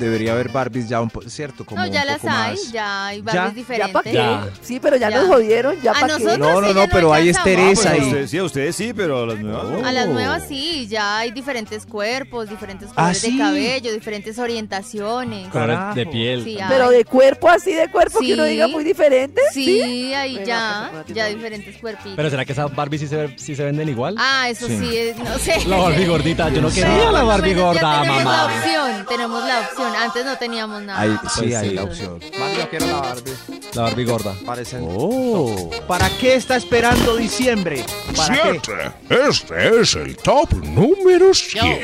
[0.00, 1.64] debería haber Barbies ya un poco, ¿cierto?
[1.64, 2.72] Como No, ya un las poco hay, más.
[2.72, 3.20] ya hay.
[3.20, 3.92] Barbies ¿Ya diferentes.
[3.92, 4.12] para qué?
[4.12, 4.48] Ya.
[4.62, 5.18] Sí, pero ya, Ya.
[5.20, 6.24] nos jodieron, ya para qué.
[6.24, 7.80] nosotros No, no, no, pero ahí es alcanzamos.
[7.80, 9.86] Teresa Pues a y- ustedes sí, a ustedes sí, pero a las nuevas no.
[9.86, 10.12] A las Oh.
[10.12, 13.32] nuevas sí, ya hay diferentes cuerpos, diferentes ¿Ah, colores sí?
[13.36, 15.48] de cabello, diferentes orientaciones.
[15.48, 16.44] Colores de piel.
[16.44, 16.96] Sí, Pero hay.
[16.96, 19.40] de cuerpo así, de cuerpo que uno diga muy diferente.
[19.52, 22.12] Sí, ahí Bueno, ya, pues, ya diferentes cuerpitos.
[22.16, 24.14] Pero ¿será que esas Barbies sí se, sí se venden igual?
[24.18, 24.96] Ah, eso sí, Sí.
[24.96, 25.64] es- no sé.
[25.66, 26.48] La Barbie gordita.
[26.50, 28.44] Yo no quería la Barbie gorda, tenemos la mamá.
[28.46, 29.89] opción, tenemos la opción.
[29.96, 31.00] Antes no teníamos nada.
[31.00, 31.74] Ahí, sí, Pues hay sí.
[31.74, 32.20] la opción.
[32.38, 33.32] Más yo quiero la Barbie.
[33.74, 34.34] La Barbie gorda.
[34.46, 34.86] Parecen.
[34.90, 35.70] Oh.
[35.86, 37.84] ¿Para qué está esperando diciembre?
[38.16, 38.60] ¿Para qué?
[38.64, 38.92] Siete.
[39.28, 41.80] Este es el top número 7.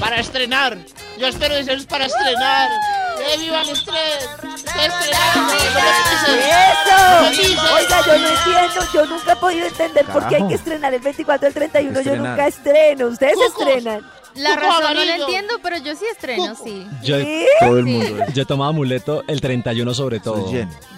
[0.00, 0.78] Para estrenar.
[1.18, 2.68] Yo espero deseos para estrenar.
[3.20, 4.28] ¡Eh, viva el estrés!
[4.56, 5.52] ¡Está estrenando!
[5.52, 7.62] ¡No me ¡Eso!
[7.62, 7.74] No.
[7.76, 10.48] Oiga, yo no entiendo, yo nunca he podido entender por qué hay Carajo.
[10.48, 11.92] que estrenar el 24 el 31.
[11.92, 12.30] Yo Estrenar.
[12.30, 13.06] nunca estreno.
[13.08, 13.66] Ustedes Cucos.
[13.66, 14.10] estrenan.
[14.34, 16.86] La Cuco razón no la entiendo, pero yo sí estreno, sí.
[17.02, 17.16] Yo.
[17.60, 17.90] Todo el Sí.
[17.90, 18.24] mundo.
[18.34, 20.50] yo tomaba amuleto el 31 sobre todo.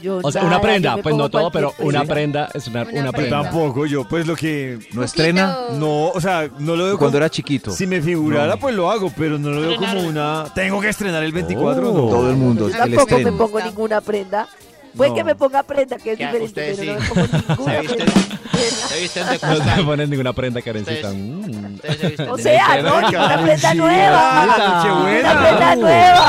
[0.03, 2.15] Yo O sea, una prenda, pues no todo, pero una prenda.
[2.15, 3.13] prenda es una, Una prenda.
[3.13, 3.43] prenda.
[3.43, 4.79] tampoco, yo pues lo que...
[4.93, 5.57] ¿No estrena?
[5.73, 7.25] No, o sea, no lo veo Cuando como...
[7.25, 7.71] era chiquito.
[7.71, 8.59] Si me figurara, No.
[8.59, 10.45] pues lo hago, pero no lo veo como una...
[10.55, 11.95] Tengo que estrenar el 24, Oh.
[11.95, 12.09] no.
[12.11, 12.69] Todo el mundo.
[12.69, 14.49] Yo El tampoco me pongo ninguna prenda.
[14.97, 15.17] Puede No.
[15.17, 17.07] que me ponga prenda, que es Ya, diferente, pero no sí.
[17.09, 18.89] me pongo ninguna Se visten-.
[18.89, 19.85] Se visten de No te costal.
[19.87, 21.09] pones ninguna prenda, Karencita.
[21.11, 21.79] Mm.
[22.17, 24.47] Se O de- sea, no, ninguna prenda nueva.
[24.47, 25.33] Nochebuena.
[25.33, 26.21] Una prenda nueva.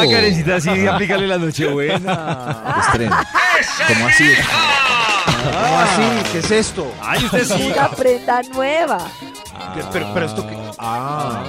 [0.00, 2.74] Ah, Karencita, sí, aplícale la Nochebuena.
[2.80, 3.16] Estreno.
[3.88, 4.24] ¿Cómo así?
[5.44, 6.02] ¿Cómo así?
[6.32, 6.92] ¿Qué es esto?
[7.02, 7.72] Ay, usted sí.
[7.72, 8.98] Una prenda nueva.
[9.74, 10.56] ¿Qué- Pero, pero esto qué.
[10.78, 11.42] Ah.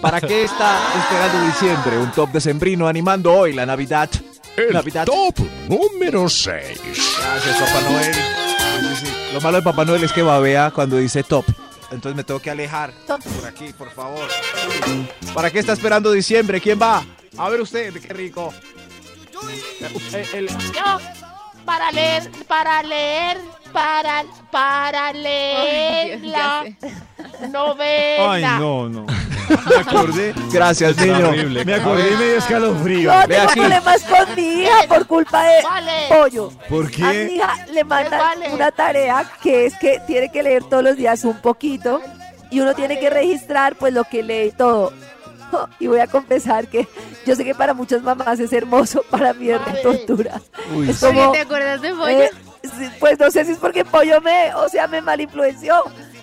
[0.00, 1.98] ¿Para qué está esperando diciembre?
[1.98, 4.08] Un top decembrino animando hoy la Navidad.
[4.58, 5.04] El Navidad.
[5.06, 6.80] top número 6.
[7.20, 8.14] Gracias, Papá Noel.
[8.14, 8.20] Sí,
[9.00, 9.12] sí, sí.
[9.32, 11.44] Lo malo de Papá Noel es que babea cuando dice top.
[11.90, 12.92] Entonces me tengo que alejar.
[13.06, 13.20] Top.
[13.22, 14.28] Por aquí, por favor.
[15.32, 16.60] ¿Para qué está esperando diciembre?
[16.60, 17.04] ¿Quién va?
[17.36, 18.52] A ver usted, qué rico.
[20.12, 20.98] Eh, el- Yo,
[21.64, 23.38] para leer, para leer,
[23.72, 28.32] para, para leer Ay, Dios, la novela.
[28.32, 29.06] Ay, no, no.
[29.68, 30.34] Me acordé.
[30.52, 31.28] Gracias, niño.
[31.28, 31.64] horrible.
[31.64, 33.12] Me acordé y me dio escalofrío.
[33.12, 33.60] Yo Ve tengo aquí.
[33.60, 35.92] problemas con mi hija por culpa de Vale.
[36.08, 36.52] pollo.
[36.68, 37.32] ¿Por A mi qué?
[37.34, 38.48] hija le mandan vale.
[38.54, 42.00] una tarea que es que tiene que leer todos los días un poquito
[42.50, 44.92] y uno tiene que registrar pues lo que lee y todo.
[45.80, 46.86] Y voy a confesar que
[47.26, 50.40] yo sé que para muchas mamás es hermoso, para mí es de tortura.
[50.74, 52.08] Uy, Es ¿Por qué como, te acuerdas de pollo?
[52.22, 52.30] eh,
[53.00, 55.82] pues no sé si es porque pollo me, o sea, me mal influenció.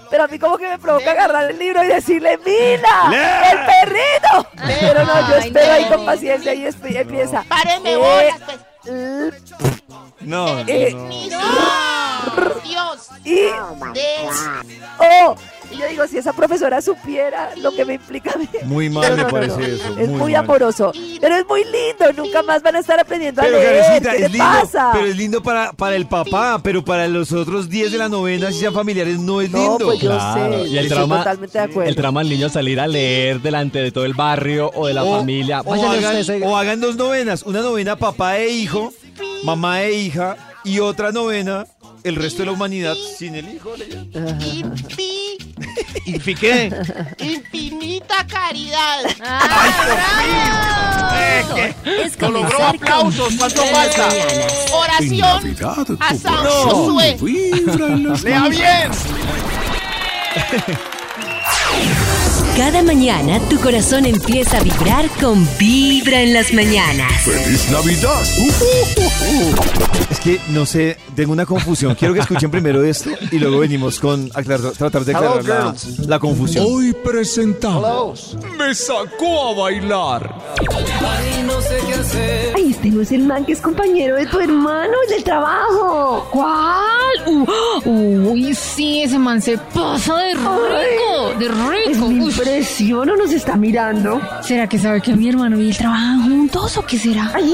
[0.10, 3.12] Pero a mí como que me provoca agarrar el libro y decirle, ¡Mira!
[3.52, 4.50] ¡El perrito!
[4.80, 5.96] Pero no, yo Ay, espero ahí no.
[5.98, 7.44] con paciencia y esp- empieza.
[7.44, 8.60] Páreme Eh, bolas, pues.
[10.22, 11.10] No, Eh, no.
[11.40, 12.56] No.
[12.64, 13.10] Dios.
[13.24, 13.48] Y,
[15.00, 15.36] oh,
[15.76, 18.48] y yo digo, si esa profesora supiera lo que me implica a mí.
[18.64, 19.66] Muy mal me no, no, parece no.
[19.66, 20.00] eso.
[20.00, 20.92] Es muy, amoroso.
[21.22, 22.14] Pero es muy lindo.
[22.24, 23.84] Nunca más van a estar aprendiendo Pero a leer.
[23.84, 24.90] Karencita, ¿Qué es lindo, pasa?
[24.94, 28.52] pero es lindo para, para el papá, pero para los otros 10 de la novena,
[28.52, 29.86] si sean familiares, no es No, lindo.
[29.86, 30.70] pues yo Claro, sé.
[30.70, 31.90] y el yo estoy trauma- totalmente de acuerdo.
[31.90, 35.04] El trama del niño salir a leer delante de todo el barrio o de la
[35.04, 35.62] O- familia.
[35.62, 38.94] O hagan, ese- o hagan dos novenas, una novena papá e hijo,
[39.44, 41.66] mamá e hija, y otra novena
[42.06, 43.74] el resto de la humanidad sin el hijo.
[43.76, 45.38] Infi-
[46.06, 46.72] ¿Y fi qué?
[47.20, 49.00] infinita caridad.
[51.86, 53.34] Es Lo logró, comenzar con aplausos.
[53.38, 54.10] ¿Cuánto falta?
[54.74, 55.58] Oración
[56.00, 57.18] a San Josué.
[58.24, 58.92] ¡Lea bien!
[62.58, 67.12] Cada mañana tu corazón empieza a vibrar con Vibra en las mañanas.
[67.24, 68.22] ¡Feliz Navidad!
[70.10, 71.96] Es que no sé, tengo una confusión.
[71.96, 75.74] Quiero que escuchen primero esto y luego venimos con aclarar- tratar de Hello, aclarar
[76.08, 76.64] la, confusión.
[76.68, 80.36] Hoy presentamos Me sacó a bailar.
[82.56, 86.25] Ay, este no es el man que es compañero de tu hermano, el del trabajo.
[86.32, 86.76] ¿Cuál?
[87.28, 91.52] Uh, uy, sí, ese man se pasa de rico, de Es
[91.96, 92.08] rico.
[92.10, 94.22] mi Uy, impresión o nos está mirando.
[94.42, 97.32] ¿Será que sabe que mi hermano y él trabajan juntos o qué será?
[97.34, 97.54] Ay,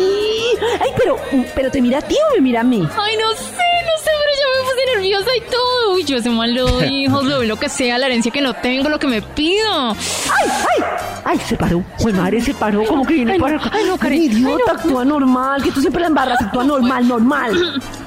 [0.82, 1.18] ay, pero,
[1.56, 2.78] pero te mira a ti o me mira a mí.
[2.80, 5.94] Ay, no sé, no sé, pero ya me puse nerviosa y todo.
[5.96, 8.42] Uy, yo ese mal le doy hijos, le doy lo que sea, la herencia que
[8.42, 9.90] no tengo, lo que me pido.
[9.92, 10.84] Ay, ay,
[11.26, 11.84] ay, se paró.
[12.02, 13.70] Pues madre, se paró como que viene Ay, no, para acá.
[13.74, 14.74] ay, no, Karen, idiota, ay, no.
[14.74, 17.82] actúa normal, que tú siempre la embarras, actúa normal, normal.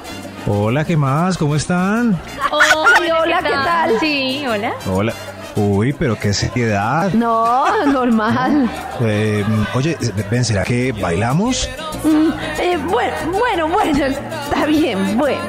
[0.47, 1.37] Hola, ¿qué más?
[1.37, 2.19] ¿Cómo están?
[2.51, 3.99] Ay, hola, ¿qué tal?
[3.99, 4.73] Sí, hola.
[4.91, 5.13] Hola.
[5.55, 7.11] Uy, pero qué seriedad.
[7.13, 8.69] No, normal.
[9.01, 9.97] Eh, oye,
[10.29, 11.69] ven, ¿será que bailamos?
[12.03, 12.29] Mm,
[12.59, 15.41] eh, bueno, bueno, bueno, está bien, bueno.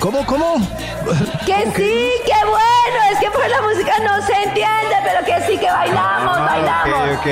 [0.00, 0.54] ¿Cómo, cómo?
[1.46, 2.98] Que sí, qué bueno.
[3.12, 6.94] Es que por la música no se entiende, pero que sí que bailamos, bailamos.
[6.94, 7.26] Ah, Ok,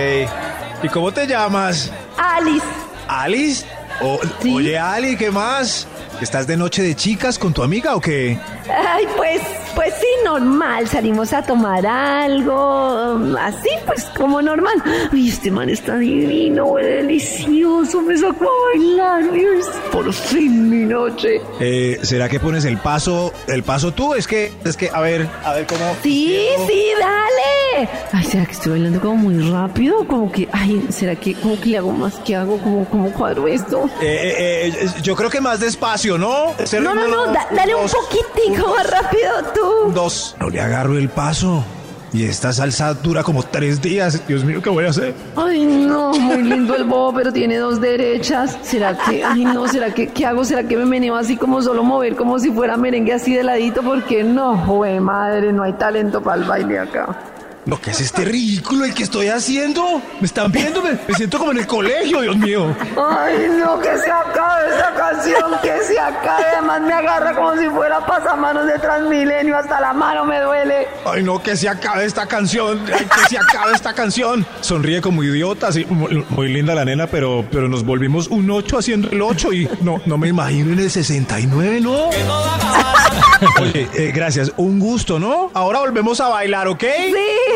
[0.77, 0.85] ok.
[0.85, 1.91] ¿Y cómo te llamas?
[2.19, 2.67] Alice.
[3.09, 3.67] ¿Alice?
[4.01, 4.21] O-
[4.55, 5.89] Oye, Ali, ¿qué más?
[6.21, 8.37] ¿Estás de noche de chicas con tu amiga o qué?
[8.69, 9.41] Ay, pues,
[9.75, 10.89] pues sí, normal.
[10.89, 14.75] Salimos a tomar algo, así pues como normal.
[15.13, 19.23] Ay, este man está divino, huele delicioso, me sacó a bailar.
[19.37, 21.41] Es por fin mi noche.
[21.61, 24.15] Eh, ¿Será que pones el paso, el paso tú?
[24.15, 25.97] Es que, es que, a ver, a ver cómo.
[26.03, 27.89] Sí, sí, dale.
[28.13, 30.07] Ay, ¿será que estoy bailando como muy rápido?
[30.07, 32.15] Como que, ay, ¿será que como que le hago más?
[32.25, 32.59] ¿Qué hago?
[32.59, 33.89] ¿Cómo, cómo cuadro esto?
[34.01, 36.55] Eh, eh, eh, yo creo que más despacio, ¿no?
[36.81, 39.93] No, no, no, da- dale un poquitico más rápido tú.
[39.93, 40.37] Dos.
[40.41, 41.65] No le agarro el paso.
[42.13, 44.27] Y esta salsa dura como tres días.
[44.27, 45.15] Dios mío, ¿qué voy a hacer?
[45.37, 48.57] Ay, no, muy lindo el bobo, pero tiene dos derechas.
[48.63, 50.45] ¿Será que, ay, no, será que, qué hago?
[50.45, 53.83] ¿Será que me meneo así como solo mover, como si fuera merengue así de ladito?
[53.83, 57.15] Porque no, jue madre, no hay talento para el baile acá.
[57.67, 60.01] Lo que es este ridículo el que estoy haciendo.
[60.21, 60.81] ¿Me están viendo?
[60.83, 62.75] Me, me siento como en el colegio, Dios mío.
[62.97, 66.45] Ay, no, que se acabe esta canción, que se acabe.
[66.55, 70.89] Además me agarra como si fuera pasamanos de Transmilenio, hasta la mano me duele.
[71.05, 72.81] Ay, no, que se acabe esta canción.
[72.87, 74.47] Ay, que se acabe esta canción.
[74.63, 75.71] Sonríe como idiota.
[75.71, 79.53] Sí, muy, muy linda la nena, pero, pero nos volvimos un 8 haciendo el 8
[79.53, 82.09] y no, no me imagino en el 69, ¿no?
[83.61, 84.53] Oye, eh, gracias.
[84.57, 85.51] Un gusto, ¿no?
[85.55, 86.85] Ahora volvemos a bailar, ¿ok?
[87.07, 87.15] Sí,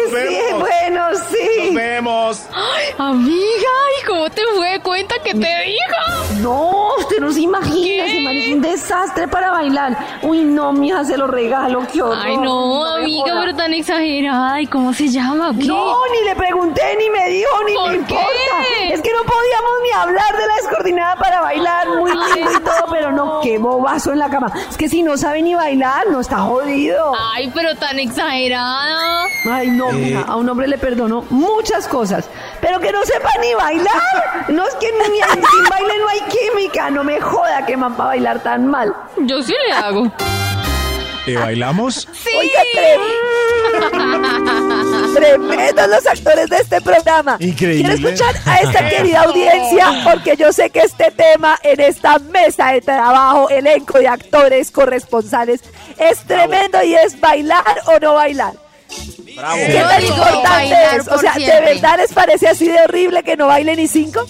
[0.09, 0.61] sí, vemos.
[0.61, 1.65] bueno, sí.
[1.67, 2.43] Nos vemos.
[2.53, 4.81] Ay, amiga, ¿y cómo te fue?
[4.83, 6.41] Cuenta que te dijo.
[6.41, 9.97] No, usted no se imagina, ese man es un desastre para bailar.
[10.23, 12.19] Uy, no, mija, se lo regalo, qué horror.
[12.21, 14.61] Ay, no, amiga, pero tan exagerada.
[14.61, 15.53] ¿Y cómo se llama?
[15.59, 15.67] ¿Qué?
[15.67, 18.15] No, ni le pregunté, ni me dijo, ni ¿Por me qué?
[18.15, 18.85] importa.
[18.91, 19.23] Es que no
[19.83, 24.13] ni hablar de la descoordinada para bailar, muy lindo y todo, pero no, qué bobazo
[24.13, 24.53] en la cama.
[24.71, 27.13] Es que si no sabe ni bailar, no está jodido.
[27.35, 29.25] Ay, pero tan exagerada.
[29.51, 29.95] Ay, no, Eh.
[29.95, 32.29] mija, a un hombre le perdono muchas cosas,
[32.61, 34.47] pero que no sepa ni bailar.
[34.49, 38.09] No es que ni, sin baile no hay química, no me joda que man para
[38.11, 38.95] bailar tan mal.
[39.19, 40.11] Yo sí le hago.
[41.27, 42.09] ¿Eh, ¿Bailamos?
[42.37, 42.99] Oiga, tre-
[45.15, 47.37] tremendos los actores de este programa.
[47.39, 47.95] Increíble.
[47.97, 52.73] Quiero escuchar a esta querida audiencia porque yo sé que este tema en esta mesa
[52.73, 55.61] de trabajo, elenco de actores, corresponsales,
[55.99, 58.55] es tremendo y es bailar o no bailar.
[59.37, 59.57] Bravo.
[59.57, 61.09] ¿Qué tan importante es?
[61.09, 64.27] O sea, ¿de verdad les parece así de horrible que no baile ni cinco?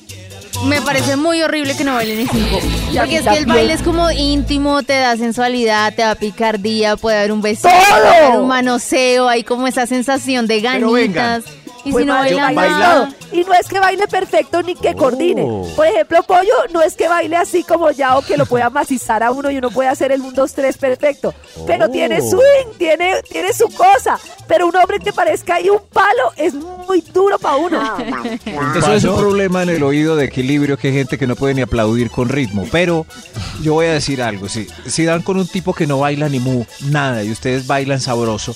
[0.65, 2.61] Me parece muy horrible que no bailen en cinco.
[2.97, 7.19] Porque es que el baile es como íntimo, te da sensualidad, te da picardía, puede
[7.19, 11.43] haber un besito, puede haber un manoseo, hay como esa sensación de Pero vengan.
[11.85, 13.15] Y Pues si no bailan baila.
[13.33, 15.43] Y no es que baile perfecto ni que coordine.
[15.43, 15.67] Oh.
[15.75, 19.23] Por ejemplo, Pollo no es que baile así como ya o que lo pueda macizar
[19.23, 21.35] a uno y uno puede hacer el 1, 2, 3 perfecto.
[21.67, 24.19] Pero tiene swing, tiene, tiene su cosa.
[24.47, 27.81] Pero un hombre que parezca ahí un palo es muy duro para uno.
[28.77, 31.55] Eso es un problema en el oído de equilibrio que hay gente que no puede
[31.55, 32.67] ni aplaudir con ritmo.
[32.71, 33.07] Pero
[33.63, 36.39] yo voy a decir algo, si, si dan con un tipo que no baila ni
[36.39, 38.55] mu, nada, y ustedes bailan sabroso,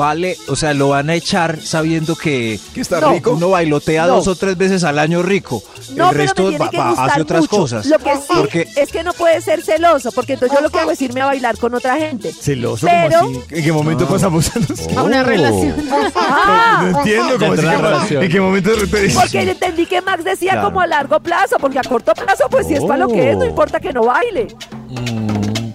[0.00, 3.12] vale, o sea, lo van a echar sabiendo que, Que está No.
[3.12, 3.32] rico.
[3.32, 4.14] uno bailotea No.
[4.16, 5.62] dos o tres veces al año rico.
[5.94, 7.56] No, el resto va- va- hace otras mucho.
[7.58, 7.84] cosas.
[7.86, 10.78] Lo que sí Porque es que no puede ser celoso, porque entonces yo lo que
[10.78, 12.32] hago es irme a bailar con otra gente.
[12.32, 13.40] Celoso, Pero- así?
[13.50, 14.96] ¿En qué momento pasamos a los...
[14.96, 15.74] A una relación.
[16.16, 18.22] Ah, No entiendo cómo que- relación.
[18.22, 18.70] ¿En qué momento
[19.14, 20.68] porque entendí que Max decía Claro.
[20.68, 23.36] como a largo plazo, porque a corto plazo, pues si es para lo que es,
[23.36, 23.48] no Oh.
[23.48, 24.48] importa que no baile.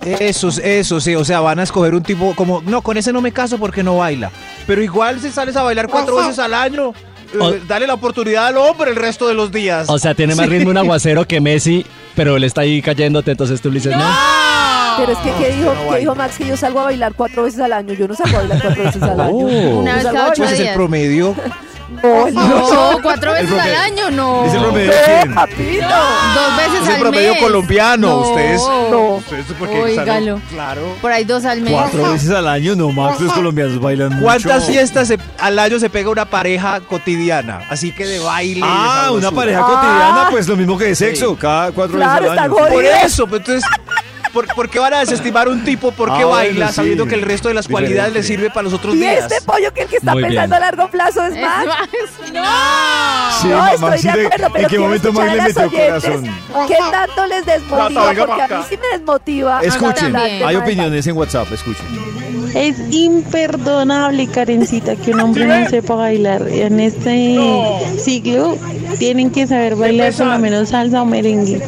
[0.05, 3.21] Eso, eso, sí, o sea, van a escoger un tipo como, no, con ese no
[3.21, 4.31] me caso porque no baila.
[4.67, 6.93] Pero igual si sales a bailar cuatro veces al año,
[7.33, 9.89] eh, O- dale la oportunidad al hombre el resto de los días.
[9.89, 10.51] O sea, tiene más Sí.
[10.51, 14.05] ritmo un aguacero que Messi, pero él está ahí cayéndote, entonces tú le dices, no.
[14.97, 16.37] Pero es que, ¿qué dijo, ¿qué dijo Max?
[16.37, 17.93] Que yo salgo a bailar cuatro veces al año.
[17.95, 19.35] Yo no salgo a bailar cuatro veces al año.
[19.35, 19.79] Oh.
[19.79, 21.35] Una Yo vez cada ocho es el promedio.
[21.87, 23.79] No, no, No, cuatro veces al promedio.
[23.79, 24.45] año, no.
[24.45, 25.35] ¿Es el promedio de no, quién?
[25.35, 25.87] papito.
[26.35, 27.41] Dos veces Es al el promedio mes.
[27.43, 28.17] colombiano, No.
[28.29, 28.61] ustedes.
[28.91, 28.99] No.
[29.15, 30.95] Ustedes porque están- Claro.
[31.01, 31.73] Por ahí dos al mes.
[31.73, 34.23] Cuatro veces al año, no, Max, los colombianos bailan mucho.
[34.23, 37.61] ¿Cuántas fiestas se- al año se pega una pareja cotidiana?
[37.69, 38.61] Así que de baile.
[38.63, 39.67] Ah, una pareja Ah.
[39.67, 42.53] cotidiana, pues lo mismo que de sexo, cada cuatro Claro, veces al está año.
[42.53, 42.73] jodido.
[42.73, 43.69] Por eso, pues, entonces,
[44.35, 46.73] ¿por, por qué van a desestimar un tipo porque Ah, bueno, baila sí.
[46.75, 49.31] sabiendo que el resto de las cualidades le sirve para los otros Y días?
[49.31, 50.33] este pollo que el que está Muy bien.
[50.33, 51.65] pensando a largo plazo es más,
[52.33, 52.43] no.
[53.41, 56.23] Sí, no, estoy de ¿de- acuerdo, pero ¿En qué momento a le metió corazón?
[56.67, 58.13] ¿Qué tanto les desmotiva?
[58.27, 59.61] Porque a mí sí me desmotiva.
[59.63, 61.85] Escuchen, hay opiniones en WhatsApp, escuchen.
[62.53, 66.41] Es imperdonable, Karencita, que un hombre no sepa bailar.
[66.47, 68.57] En este siglo
[68.99, 71.61] tienen que saber bailar por lo menos salsa o merengue.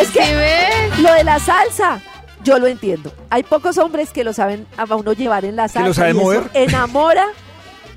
[0.00, 0.74] Es que ¿Sí ves?
[0.98, 2.00] Lo de la salsa.
[2.44, 3.12] yo lo entiendo.
[3.30, 5.88] Hay pocos hombres que lo saben a uno llevar en la salsa.
[5.88, 6.50] lo saben y eso mover?
[6.54, 7.26] Enamora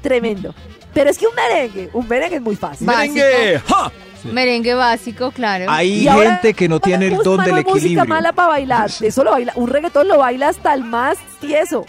[0.01, 0.53] tremendo.
[0.93, 2.85] Pero es que un merengue, un merengue es muy fácil.
[2.87, 3.61] ¡Merengue!
[3.65, 3.91] ¡Ja!
[4.25, 5.65] Merengue básico, claro.
[5.69, 8.05] Hay Y ahora, gente que no tiene el don del hay música equilibrio.
[8.05, 8.91] mala para bailar.
[9.01, 9.51] Eso lo baila.
[9.55, 11.85] Un reggaetón lo baila hasta el más tieso.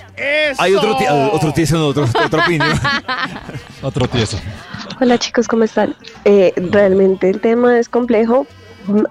[0.56, 2.68] Hay otro, ti- otro tieso, no, otro, otra opinión.
[3.82, 4.38] Otro tieso.
[5.00, 5.96] Hola chicos, ¿cómo están?
[6.24, 8.46] Eh, realmente el tema es complejo.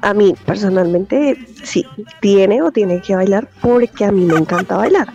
[0.02, 1.86] A mí personalmente sí,
[2.20, 5.08] tiene o tiene que bailar porque a mí me encanta bailar.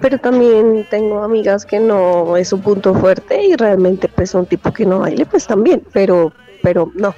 [0.00, 4.72] Pero también tengo amigas que no es un punto fuerte y realmente pues un tipo
[4.72, 5.82] que no baile pues también.
[5.92, 7.14] Pero, pero no.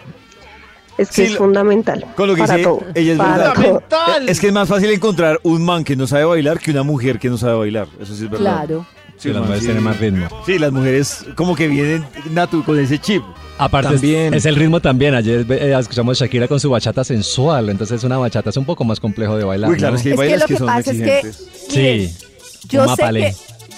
[0.96, 2.04] Es que Sí, es fundamental.
[2.14, 2.82] Con lo que para dice todo.
[2.94, 3.82] ella es para verdad.
[3.88, 4.00] todo.
[4.28, 7.18] Es que es más fácil encontrar un man que no sabe bailar que una mujer
[7.18, 7.88] que no sabe bailar.
[8.00, 8.64] Eso sí es verdad.
[8.66, 8.86] Claro.
[9.16, 10.28] Sí, las man, mujeres tienen más ritmo.
[10.44, 13.22] Sí, las mujeres como que vienen natu con ese chip.
[13.58, 14.34] Aparte, es- También.
[14.34, 15.14] Es, el ritmo también.
[15.14, 17.68] Ayer eh, escuchamos a Shakira con su bachata sensual.
[17.70, 19.70] Entonces, una bachata es un poco más complejo de bailar.
[19.70, 19.98] Uy, claro, ¿no?
[19.98, 21.22] es que hay Es que lo que, que son pasa es que-.
[21.22, 21.32] Miren,
[22.10, 22.14] Sí.
[22.68, 23.34] Yo sé que,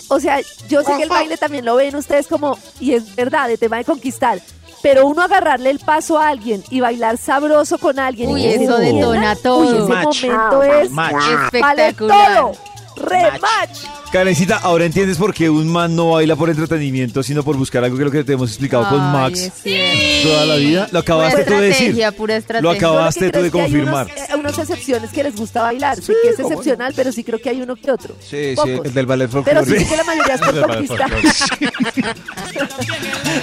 [0.08, 3.48] o sea, yo sé que el baile también lo ven ustedes como, y es verdad,
[3.48, 4.40] de tema de conquistar.
[4.82, 8.30] Pero uno agarrarle el paso a alguien y bailar sabroso con alguien.
[8.30, 9.64] Uy, y que eso detona Uy, todo.
[9.84, 10.24] ese Match.
[10.24, 11.14] momento es Match.
[11.60, 12.36] vale Espectacular.
[12.36, 12.52] todo.
[12.96, 13.84] Rematch.
[14.12, 17.96] Karencita, ahora entiendes por qué un man no baila por entretenimiento, sino por buscar algo
[17.96, 19.50] que es lo que te hemos explicado con Max
[20.22, 20.88] toda la vida.
[20.92, 22.04] Lo acabaste Pura tú de decir.
[22.16, 22.62] pura estrategia.
[22.62, 24.06] Lo acabaste tú de confirmar.
[24.08, 25.96] Hay unos, eh, unas excepciones que les gusta bailar.
[26.00, 28.14] sé que es excepcional, pero sí creo que hay uno que otro.
[28.20, 29.78] Sí, sí, el del ballet Pero folclórico.
[29.78, 30.40] sí sé que la mayoría es
[30.86, 32.16] conquistar.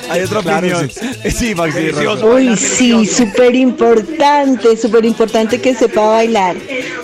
[0.10, 0.92] Hay otra Claro, opinión.
[1.32, 1.76] Sí, Max.
[2.24, 6.56] Uy, sí, súper importante, súper importante que sepa bailar.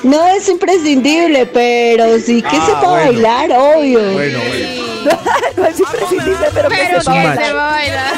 [0.03, 2.95] No es imprescindible, pero sí que Ah, sepa bueno.
[3.05, 3.99] bailar, obvio.
[4.13, 5.19] Bueno, bueno.
[5.57, 7.25] no es imprescindible, pero, Pero que que sepa match.
[7.25, 7.45] bailar.
[7.47, 8.13] se va a bailar.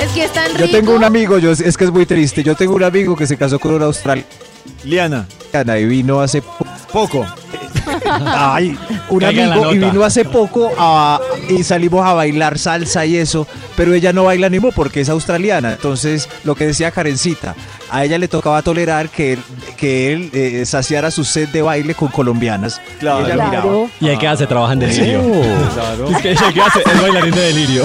[0.00, 0.58] es que es tan rico.
[0.58, 2.42] Yo tengo un amigo, yo, es que es muy triste.
[2.42, 4.28] Yo tengo un amigo que se casó con una australiana
[4.84, 5.26] Liana,
[5.78, 7.26] y vino hace po- poco.
[8.26, 8.76] Ay,
[9.08, 13.46] un Caiga amigo y vino hace poco a- y salimos a bailar salsa y eso,
[13.76, 15.72] pero ella no baila ni mo porque es australiana.
[15.72, 17.54] Entonces, lo que decía Karencita,
[17.90, 19.38] a ella le tocaba tolerar que él,
[19.76, 22.80] que él eh, saciara su sed de baile con colombianas.
[23.00, 23.20] Claro.
[23.20, 23.50] Y ella Claro.
[23.50, 23.86] miraba.
[24.00, 24.46] ¿Y el que hace?
[24.46, 25.20] Trabaja en delirio.
[25.74, 26.08] Claro.
[26.08, 27.84] Es que el que hace es bailarín de delirio.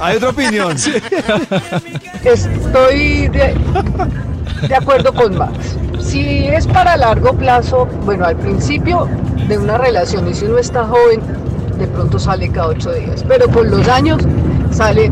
[0.00, 0.76] Hay otra opinión.
[2.24, 3.54] Estoy de,
[4.66, 5.76] de acuerdo con Max.
[6.00, 9.08] Si es para largo plazo, bueno, al principio
[9.48, 11.20] de una relación y si uno está joven,
[11.78, 14.22] de pronto sale cada ocho días, pero con los años
[14.70, 15.10] sale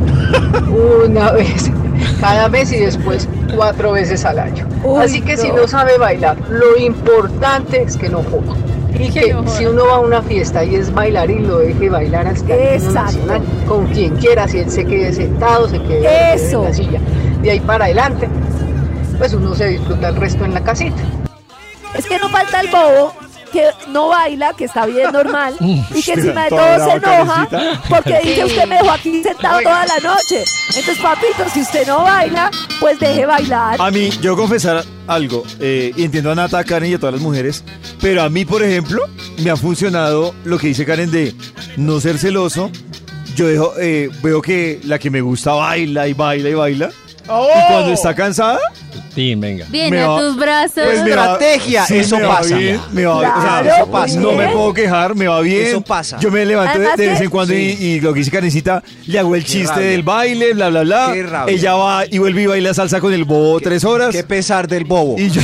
[0.71, 1.71] una vez
[2.21, 4.67] cada mes y después cuatro veces al año.
[4.85, 5.67] Uy, Así que si no.
[5.67, 8.55] sabe bailar, lo importante es que no joda.
[8.99, 12.27] Y que no si uno va a una fiesta y es bailarín, lo deje bailar
[12.27, 13.03] hasta Exacto.
[13.03, 16.61] nacional, con quien quiera, si él se quede sentado, se quede Eso.
[16.61, 17.01] en la silla.
[17.43, 18.29] De ahí para adelante,
[19.19, 21.03] pues uno se disfruta el resto en la casita.
[21.95, 23.15] Es que no falta el bobo
[23.53, 27.49] que no baila, que está bien normal, y que encima de todo se enoja
[27.89, 30.45] porque dice usted me dejó aquí sentado toda la noche.
[30.69, 32.51] Entonces, papito, si usted no baila,
[32.81, 33.81] pues deje bailar.
[33.81, 37.15] A mí, yo confesar algo, eh, y entiendo a Nata, a Karen y a todas
[37.15, 37.65] las mujeres,
[38.01, 39.03] pero a mí, por ejemplo,
[39.39, 41.35] me ha funcionado lo que dice Karen de
[41.77, 42.71] no ser celoso.
[43.35, 46.91] Yo dejo, eh, veo que la que me gusta baila y baila y baila.
[47.29, 48.59] Y cuando está cansada,
[49.15, 49.67] Sí, venga.
[49.69, 50.75] Viene me a va- tus brazos.
[50.85, 52.57] pues me Estrategia, sí, eso me va pasa.
[52.57, 54.21] bien, me va- o sea, Claro, eso pasa.
[54.21, 55.67] No me puedo quejar, me va bien.
[55.67, 56.19] Eso pasa.
[56.21, 57.85] Yo me levanto de, Además de vez en cuando y, Sí.
[57.85, 59.89] y lo que dice Karencita, le hago el chiste rabia.
[59.89, 61.11] del baile, bla, bla, bla.
[61.13, 61.53] Qué rabia.
[61.53, 64.11] Ella va y vuelve y baila salsa con el bobo tres horas.
[64.15, 65.17] Qué pesar del bobo.
[65.19, 65.41] Y yo,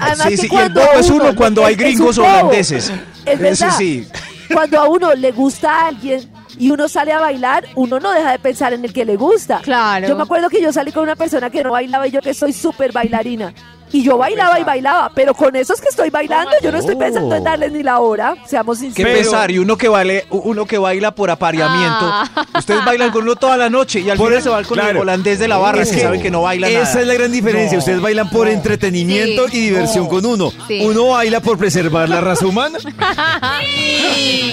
[0.00, 2.88] Además sí, que sí, y el bobo es uno- cuando es- hay gringos holandeses.
[3.26, 3.74] Es Ese verdad.
[3.76, 4.06] sí.
[4.50, 6.26] Cuando a uno le gusta a alguien
[6.60, 9.60] y uno sale a bailar, uno no deja de pensar en el que le gusta.
[9.62, 10.06] Claro.
[10.06, 12.34] Yo me acuerdo que yo salí con una persona que no bailaba y yo que
[12.34, 13.54] soy súper bailarina.
[13.92, 17.34] Y yo bailaba y bailaba, pero con esos que estoy bailando, yo no estoy pensando
[17.34, 19.12] en darles ni la hora, seamos Qué sinceros.
[19.18, 21.98] pesar, y uno que vale, uno que baila por apareamiento.
[22.02, 22.46] Ah.
[22.56, 25.00] Ustedes bailan con uno toda la noche y al final se van con el claro.
[25.00, 27.00] holandés de la barra Es que que saben que no baila Esa nada.
[27.00, 27.72] es la gran diferencia.
[27.76, 29.56] No, Ustedes bailan por entretenimiento Sí.
[29.58, 30.52] y diversión con uno.
[30.68, 30.80] Sí.
[30.84, 32.78] Uno baila por preservar la raza humana.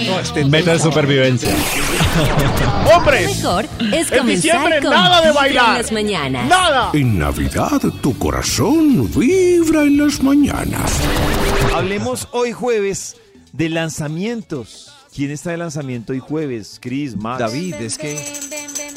[0.06, 1.50] No, este- Meta de supervivencia.
[2.96, 3.36] ¡Hombres!
[3.36, 5.68] mejor es En comenzar diciembre con nada de bailar.
[5.76, 6.46] en las mañanas.
[6.48, 6.90] ¡Nada!
[6.94, 10.90] En Navidad tu corazón vibra en las mañanas.
[11.74, 13.16] Hablemos hoy jueves
[13.52, 14.90] de lanzamientos.
[15.14, 16.78] ¿Quién está de lanzamiento hoy jueves?
[16.80, 17.38] Chris, Max.
[17.38, 18.12] David, es que...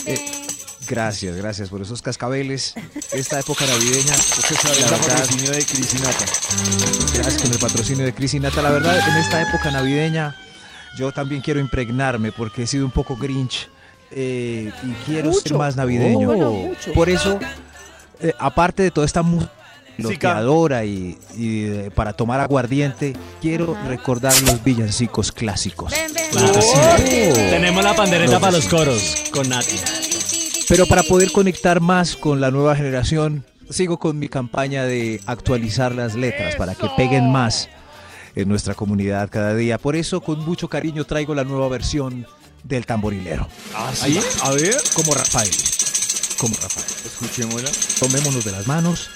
[0.06, 0.46] eh,
[0.88, 2.76] gracias, gracias por esos cascabeles.
[3.12, 6.26] Esta época navideña, la El verdad, patrocinio de Chris y Nata.
[7.14, 8.62] gracias con el patrocinio de Cris y Nata.
[8.62, 10.38] La verdad, en esta época navideña,
[10.98, 13.68] yo también quiero impregnarme porque he sido un poco grinch
[14.12, 16.30] eh, y quiero ser más navideño.
[16.32, 16.76] Oh, bueno.
[16.94, 17.38] Por eso,
[18.22, 19.24] eh, aparte de toda esta
[19.98, 25.94] loteadora y, y, eh, para tomar aguardiente, quiero recordar los villancicos clásicos.
[26.32, 27.30] Claro sí.
[27.34, 29.76] Tenemos la pandereta para los coros con Nati.
[30.68, 35.94] Pero para poder conectar más con la nueva generación, sigo con mi campaña de actualizar
[35.94, 37.70] las letras para que peguen más
[38.36, 39.78] en nuestra comunidad cada día.
[39.78, 42.26] Por eso, con mucho cariño, traigo la nueva versión
[42.64, 43.48] del tamborilero.
[43.94, 44.20] ¿sí?
[44.44, 45.52] A ver, como Rafael.
[46.38, 46.88] Como Rafael.
[47.06, 47.70] Escuchémosla.
[48.00, 49.10] Tomémonos de las manos.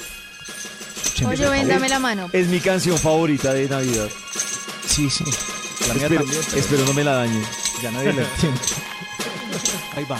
[1.16, 2.30] Escuchen Oye, bien, ven, dame la mano.
[2.34, 4.10] Es mi canción favorita de Navidad.
[4.86, 5.24] Sí, sí.
[5.88, 7.42] La mía espero, también, pero- espero no me la dañe.
[7.82, 8.60] Ya nadie la entiende.
[9.96, 10.18] Ahí va.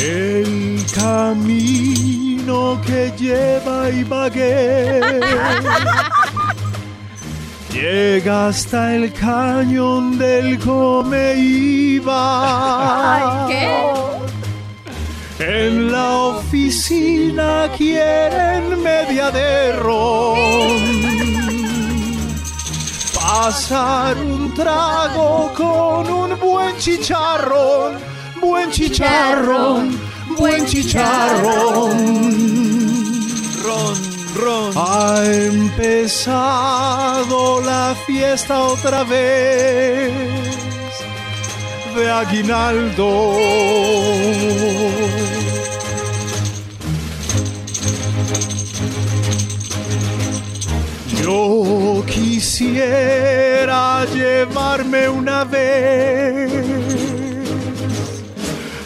[0.00, 5.00] El camino que lleva Ibagué
[7.72, 12.14] llega hasta el cañón del Comeiba.
[15.38, 20.78] En la oficina quieren media de ron.
[23.14, 27.98] Pasar un trago con un buen chicharrón,
[28.40, 30.00] buen chicharrón,
[30.38, 31.92] buen chicharrón.
[33.62, 33.94] Ron,
[34.36, 34.72] ron.
[34.74, 36.80] Ha empezado
[37.60, 40.65] la fiesta otra vez
[41.96, 43.08] de aguinaldo.
[51.22, 56.52] Yo quisiera llevarme una vez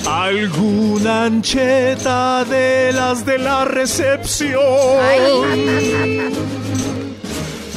[0.07, 4.61] alguna ancheta de las de la recepción.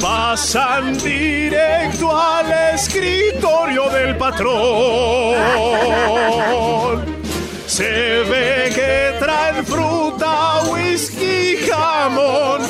[0.04, 5.36] Pasan directo al escritorio del patrón.
[7.66, 12.60] Se ve que traen fruta, whisky, jamón,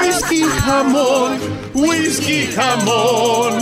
[0.00, 1.38] whisky, jamón,
[1.74, 3.52] whisky, jamón.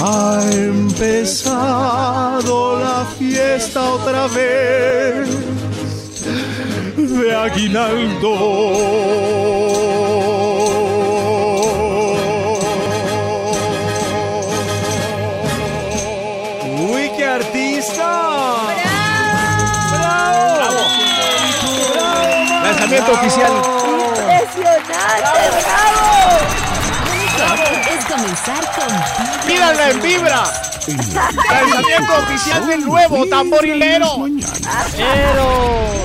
[0.00, 2.00] Ha empezado
[2.80, 5.28] la fiesta otra vez
[6.96, 8.32] de aguinaldo.
[23.04, 23.52] Lanzamiento oficial.
[24.16, 24.94] ¡Impresionante!
[25.66, 26.04] ¡Bravo!
[27.90, 30.44] Es comenzar con ¡Míranla en vibra!
[31.50, 34.26] Lanzamiento oficial del nuevo tamborilero.
[34.96, 35.44] Pero.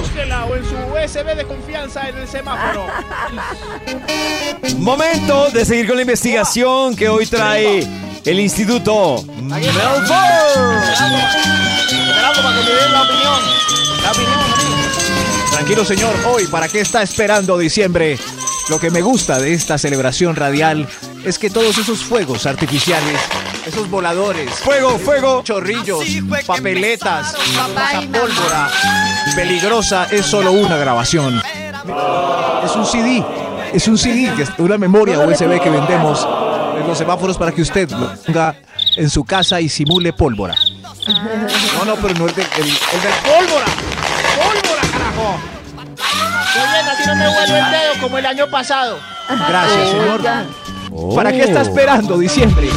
[0.01, 2.87] Búsquela o en su USB de confianza en el semáforo.
[4.77, 7.87] Momento de seguir con la investigación que hoy trae
[8.25, 9.69] el Instituto Melbourne.
[11.89, 13.41] Esperando para que me den la opinión.
[14.03, 14.48] La opinión.
[15.51, 16.15] Tranquilo, señor.
[16.27, 18.17] Hoy, ¿para qué está esperando diciembre?
[18.69, 20.87] Lo que me gusta de esta celebración radial
[21.25, 23.19] es que todos esos fuegos artificiales,
[23.65, 26.03] esos voladores, fuego, fuego, chorrillos,
[26.45, 27.35] papeletas,
[28.11, 28.69] pólvora,
[29.35, 31.41] peligrosa, es solo una grabación.
[32.63, 33.23] Es un CD,
[33.73, 36.27] es un CD, que es una memoria USB que vendemos
[36.79, 38.55] en los semáforos para que usted lo ponga
[38.97, 40.55] en su casa y simule pólvora.
[41.07, 43.65] No, no, pero no el del, el, el del pólvora.
[44.35, 45.39] ¡Pólvora, carajo!
[45.75, 48.99] Muy bien, así no me vuelvo el dedo como el año pasado.
[49.29, 50.21] Gracias, señor.
[51.15, 52.69] ¿Para qué está esperando diciembre?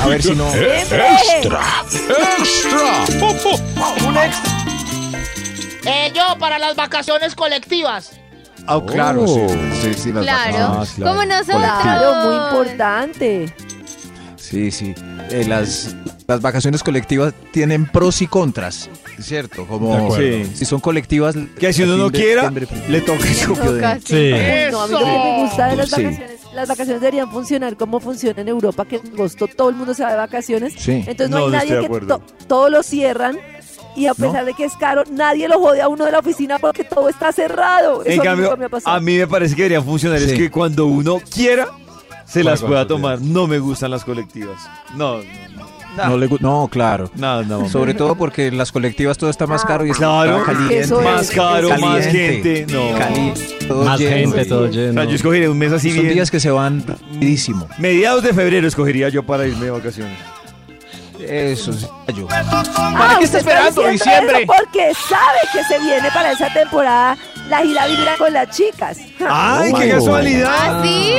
[0.00, 0.46] A ver si no.
[0.54, 1.10] ¡Extra!
[2.38, 3.04] ¡Extra!
[4.06, 4.52] Un extra.
[5.84, 8.12] Eh, yo para las vacaciones colectivas.
[8.66, 9.40] Ah, claro, sí,
[9.82, 10.68] sí, sí, las Claro.
[10.74, 11.10] vacaciones.
[11.12, 11.82] Como nosotros.
[11.82, 13.54] Claro, muy importante.
[14.36, 14.94] Sí, sí.
[15.30, 15.94] Eh, las,
[16.28, 18.88] las vacaciones colectivas tienen pros y contras,
[19.20, 19.66] ¿cierto?
[19.66, 21.34] Como si son colectivas...
[21.58, 22.50] Que si uno no quiera,
[22.88, 24.70] le toca el copio de- Sí.
[24.72, 26.02] No, a mí lo que me gusta de las Sí.
[26.04, 29.94] vacaciones, las vacaciones deberían funcionar como funciona en Europa, que en agosto todo el mundo
[29.94, 30.74] se va de vacaciones.
[30.76, 31.04] Sí.
[31.06, 33.38] Entonces no, No, hay nadie que to- todo lo cierran
[33.96, 36.58] y a pesar de que es caro, nadie lo jode a uno de la oficina
[36.58, 38.04] porque todo está cerrado.
[38.04, 38.96] En Eso cambio, nunca me ha pasado.
[38.96, 40.18] a mí me parece que debería funcionar.
[40.18, 41.68] Es que cuando uno quiera,
[42.26, 43.20] se las pueda tomar.
[43.20, 44.58] No me gustan las colectivas.
[44.94, 45.22] No, No,
[45.96, 47.10] le gu- no, claro.
[47.16, 47.68] no, no.
[47.68, 50.80] Sobre todo porque en las colectivas todo está más caro y está Claro, caliente.
[50.80, 50.90] Es.
[50.90, 52.66] más caro, más gente.
[52.70, 52.98] No.
[52.98, 54.16] Caliente, todo Más lleno.
[54.32, 54.92] gente, todo O lleno.
[54.94, 56.14] sea, yo escogería un mes así Son bien.
[56.14, 57.68] días que se van rapidísimo.
[57.78, 60.18] Mediados de febrero escogería yo para irme de vacaciones.
[61.20, 61.86] Eso sí,
[62.16, 62.26] yo.
[62.30, 64.42] Ah, ¿Para qué está esperando diciembre?
[64.42, 67.16] eso Porque sabe que se viene para esa temporada
[67.48, 68.98] la gira vibra con las chicas.
[69.28, 69.94] ¡Ay, qué Mayo.
[69.96, 70.50] casualidad!
[70.52, 71.12] ¿Ah, sí?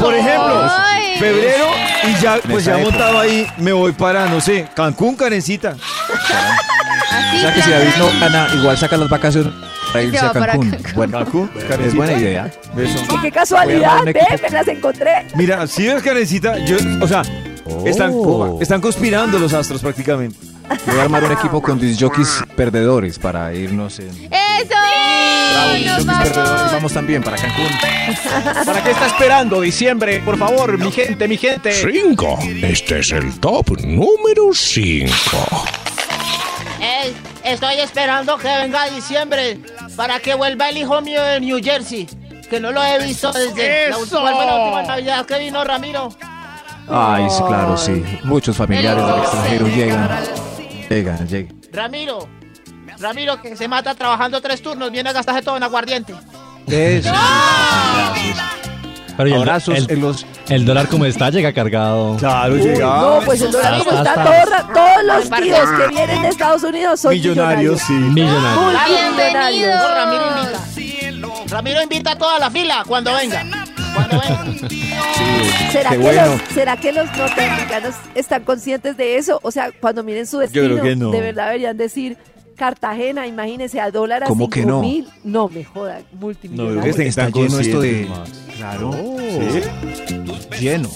[0.00, 1.09] Por ejemplo, Ay.
[1.20, 1.66] Febrero
[2.08, 5.70] y ya, pues ya montado ahí, me voy para, no sé, Cancún, Karencita.
[5.70, 9.52] Así, O sea que si David no gana, igual saca las vacaciones
[9.92, 10.76] Para irse se a Cancún.
[10.94, 11.50] Bueno, Cancún,
[11.84, 12.50] es buena idea.
[12.74, 12.98] Beso.
[13.14, 15.26] Y qué casualidad, ve, me las encontré.
[15.34, 17.22] Mira, si ves, Karencita, yo, o sea,
[17.84, 18.58] están, Oh.
[18.60, 20.36] están conspirando los astros prácticamente.
[20.86, 24.08] Voy a armar un equipo con disjockeys perdedores para irnos en...
[24.08, 24.79] ¡Eso!
[25.60, 26.28] Bravo, ¡Nos disjockeys vamos!
[26.28, 26.72] perdedores.
[26.72, 28.64] Vamos también para Cancún.
[28.66, 30.20] ¿Para qué está esperando diciembre?
[30.24, 31.72] Por favor, mi gente, mi gente.
[31.72, 32.38] Cinco.
[32.62, 35.12] Este es el top número 5.
[36.80, 39.58] Ey, estoy esperando que venga diciembre
[39.96, 42.06] para que vuelva el hijo mío de New Jersey.
[42.48, 44.00] Que no lo he visto desde la ¡Eso!
[44.22, 46.08] última, la última Navidad que vino Ramiro.
[46.88, 48.02] Ay, sí, claro, sí.
[48.24, 50.08] Muchos familiares del extranjero llegan.
[50.88, 51.60] Llegan, llegan.
[51.72, 52.28] Ramiro,
[53.00, 56.14] Ramiro que se mata trabajando tres turnos, viene a gastarse todo en aguardiente.
[56.66, 57.10] Eso.
[57.10, 58.38] Gracias.
[59.16, 60.26] Pero y el, Abrazos el- en los...
[60.48, 62.16] el dólar como está llega cargado.
[62.16, 62.86] Claro, llega.
[62.86, 67.00] no, pues el dólar está todo ra- todos los tíos que vienen de Estados Unidos
[67.00, 67.92] son Millonarios, sí.
[67.92, 69.76] Millonario.
[69.76, 70.60] No, Ramiro invita.
[71.48, 73.44] Ramiro invita a toda la fila cuando venga.
[73.94, 74.44] Cuando venga.
[75.72, 76.26] ¿Será Qué que, bueno.
[76.26, 79.38] los, ¿Será que los norteamericanos están conscientes de eso?
[79.42, 81.10] O sea, cuando miren su destino, creo que no.
[81.10, 82.16] de verdad deberían decir
[82.60, 84.82] Cartagena, imagínense, a dólar a ¿Cómo cinco que no?
[84.82, 85.08] mil.
[85.24, 86.82] No, me jodan, No, multimillonarios.
[86.82, 88.06] creo que Está están lleno esto de...
[88.58, 88.92] Claro.
[89.50, 90.60] ¿Sí?
[90.60, 90.90] Lleno.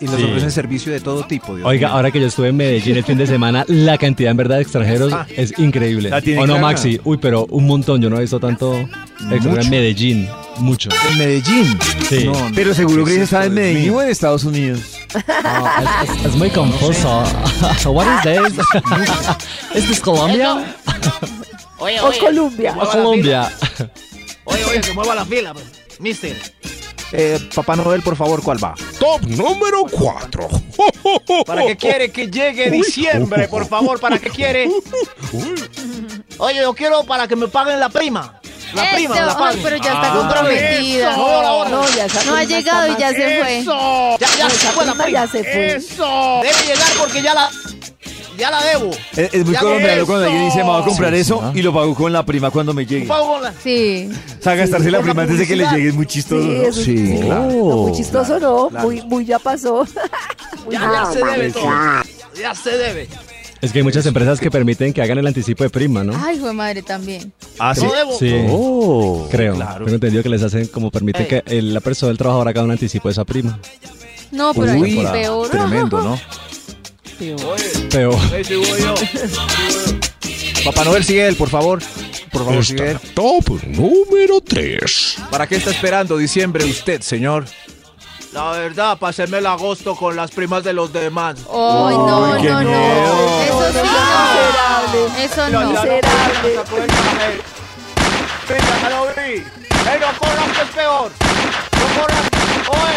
[0.00, 0.24] Y nos Sí.
[0.24, 1.54] ofrecen servicio de todo tipo.
[1.56, 1.96] Dios Oiga, mío.
[1.96, 4.62] ahora que yo estuve en Medellín el fin de semana, la cantidad en verdad de
[4.62, 5.26] extranjeros Ah.
[5.34, 6.10] es increíble.
[6.38, 6.58] ¿O no.
[6.58, 7.00] Maxi?
[7.04, 8.02] Uy, pero un montón.
[8.02, 10.28] Yo no he visto tanto extranjero en Medellín.
[10.58, 10.90] Mucho.
[11.12, 11.78] En Medellín.
[12.08, 12.24] Sí.
[12.26, 12.54] No, no.
[12.54, 14.95] Pero seguro ¿Qué que es está en Medellín o en Estados Unidos.
[16.24, 17.22] Es muy confuso.
[17.86, 18.64] What is this?
[19.74, 20.74] ¿Es this Colombia?
[21.78, 22.18] Oye, O oye.
[22.18, 22.72] Colombia.
[22.72, 23.44] ¿O mueva la Colombia?
[23.44, 23.90] fila.
[24.44, 25.66] Oye, oye, que mueva la fila, pues.
[25.98, 26.36] Mister.
[27.12, 28.74] Eh, Papá Noel, por favor, ¿cuál va?
[28.98, 30.48] Top número 4.
[31.46, 33.46] ¿Para qué quiere que llegue diciembre?
[33.48, 34.68] Por favor, ¿para qué quiere?
[36.38, 38.40] Oye, yo quiero para que me paguen la prima.
[38.74, 38.94] La Eso.
[38.96, 41.10] prima, la Ay, pero ya está Ah, comprometida.
[41.12, 41.16] eso.
[41.18, 41.70] No, ahora.
[41.70, 43.58] No, ya esa No ha prima llegado y ya se fue.
[43.58, 44.18] ¡Eso!
[44.18, 45.20] Ya, ya No, se esa fue la prima prima.
[45.26, 45.76] ya se fue.
[45.76, 46.40] ¡Eso!
[46.42, 47.50] Debe llegar porque ya la,
[48.36, 48.90] ya la debo.
[49.16, 50.06] Es, es muy Ya colombiano eso.
[50.06, 51.52] cuando alguien dice, me voy a comprar eso ¿no?
[51.58, 53.06] y lo pago con la prima cuando me llegue.
[53.06, 54.10] Pago con la- Sí.
[54.38, 55.76] O sea, gastarse la Por la prima antes de que le publicidad.
[55.76, 56.42] llegue es muy chistoso.
[56.42, 56.62] Sí, ¿no?
[56.64, 57.42] eso Sí, claro.
[57.44, 58.70] No, muy chistoso, no.
[58.82, 59.86] Muy, muy ya pasó.
[60.64, 60.92] Muy Ya, ya.
[60.92, 61.70] ya se debe todo.
[62.40, 63.08] Ya se debe.
[63.62, 66.12] Es que hay muchas empresas que permiten que hagan el anticipo de prima, ¿no?
[66.24, 67.32] Ay, fue madre también.
[67.58, 67.82] Ah, sí.
[67.82, 68.18] No debo.
[68.18, 68.32] Sí.
[68.50, 69.54] Oh, Creo.
[69.54, 69.84] claro.
[69.86, 71.28] Tengo entendido que les hacen como permiten Ey.
[71.28, 73.58] que el- la persona, el trabajador haga un anticipo de esa prima.
[74.30, 75.48] No, pero hay Uy, peor.
[75.48, 76.20] tremendo, ¿no?
[77.18, 78.94] Voy yo.
[80.64, 81.80] Papá Noel, sigue él, por favor.
[82.32, 82.98] Por favor, sigue él.
[83.14, 85.16] Top número 3.
[85.30, 87.44] ¿Para qué está esperando diciembre usted, señor?
[88.32, 91.36] La verdad, pasarme el agosto con las primas de los demás.
[91.50, 92.68] Ay, no, Ay, qué no, no.
[92.70, 93.42] miedo.
[93.42, 93.88] Eso sí,
[94.92, 95.22] no.
[95.24, 95.60] Eso no.
[95.70, 96.60] Miserable.
[98.48, 99.32] Venga, ya lo vi.
[99.32, 101.10] Ey, no corran, que es peor.
[101.72, 102.24] No corran.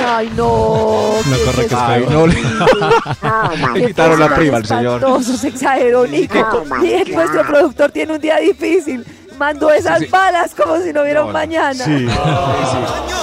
[0.07, 1.13] Ay, no.
[1.25, 1.82] no ¿qué corre es que es?
[1.82, 2.11] Ay, peor.
[2.11, 2.27] no
[3.73, 3.88] le...
[3.88, 5.23] Quitaron la prima al señor.
[5.23, 6.63] se exageró, Nico.
[6.84, 9.05] Y nuestro productor tiene un día difícil.
[9.40, 10.06] Mandó esas Sí.
[10.08, 11.40] balas como si no hubiera un No, no.
[11.40, 11.86] mañana.
[11.86, 12.08] Sí.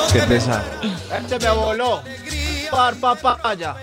[0.12, 0.64] Qué pesar.
[1.20, 2.02] Este me voló.
[2.70, 3.76] Par papaya.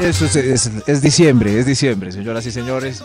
[0.00, 3.02] Eso es, es- es diciembre, es diciembre, señoras y señores.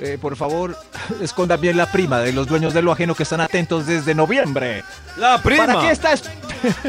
[0.00, 0.76] Eh, por favor,
[1.20, 4.82] escondan bien la prima de los dueños de lo ajeno que están atentos desde noviembre.
[5.16, 5.66] La prima.
[5.66, 6.22] ¿Para qué está, es-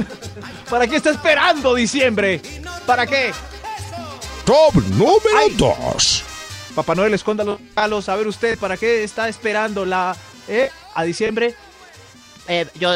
[0.70, 2.42] ¿Para qué está esperando diciembre?
[2.86, 3.32] ¿Para qué?
[4.46, 5.54] Top número Ay.
[5.58, 6.24] 2.
[6.76, 8.10] Papá Noel, esconda los regalos.
[8.10, 10.16] A ver usted, ¿para qué está esperando la
[10.48, 11.54] eh, a diciembre?
[12.48, 12.91] Eh, yo,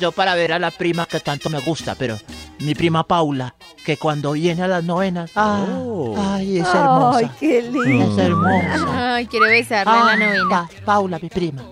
[0.00, 2.18] yo para ver a la prima que tanto me gusta, pero
[2.60, 5.64] mi prima Paula, que cuando viene a las novenas, ah,
[6.34, 7.18] ay, es hermosa.
[7.18, 8.12] Ay, qué lindo.
[8.12, 9.14] Es hermosa.
[9.16, 10.48] Ay, quiere besarla en la Ah, novena.
[10.48, 11.62] Pa- Paula, mi prima.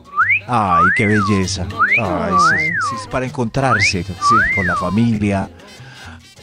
[0.47, 1.67] Ay, qué belleza.
[1.99, 4.15] Ay, sí, sí, es para encontrarse sí,
[4.55, 5.49] con la familia,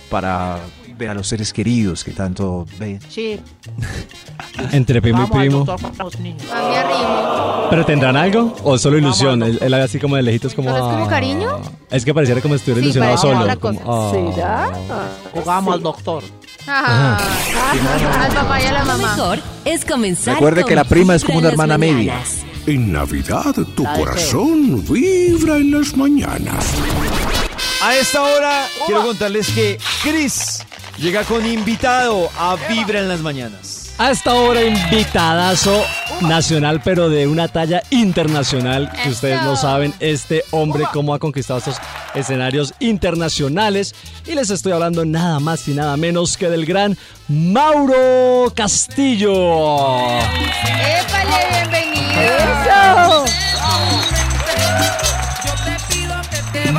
[0.09, 0.57] para
[1.09, 2.99] a los seres queridos que tanto ven.
[3.09, 3.39] Sí,
[4.71, 5.65] Entre primo y vamos al primo.
[5.65, 6.43] doctor los niños.
[6.51, 7.67] A.
[7.69, 8.55] ¿Pero tendrán algo?
[8.63, 9.41] ¿O solo ilusión?
[9.43, 10.69] Él, él así como de lejitos como...
[10.71, 11.09] ¿Solo es como ah.
[11.09, 11.61] cariño?
[11.89, 13.59] Es que pareciera como si estuviera Sí, ilusionado solo.
[13.59, 14.11] como, ah.
[14.35, 14.71] ¿Será?
[15.33, 16.23] Jugamos al doctor.
[16.67, 17.17] Ajá.
[18.23, 19.15] Al papá y a la Lo mamá.
[19.15, 22.15] mejor es comenzar Recuerde que la prima es como una hermana media.
[22.67, 26.65] En Navidad tu corazón vibra en las mañanas.
[27.81, 30.63] A esta hora quiero contarles que Chris
[31.01, 33.93] llega con invitado a Vibra en las mañanas.
[33.97, 35.83] A esta hora invitadazo
[36.21, 41.59] nacional, pero de una talla internacional, que ustedes no saben este hombre cómo ha conquistado
[41.59, 41.77] estos
[42.13, 43.95] escenarios internacionales.
[44.27, 46.97] Y les estoy hablando nada más y nada menos que del gran
[47.27, 49.31] Mauro Castillo.
[50.19, 52.21] ¡Épale, bienvenido!
[52.21, 53.40] ¡Eso!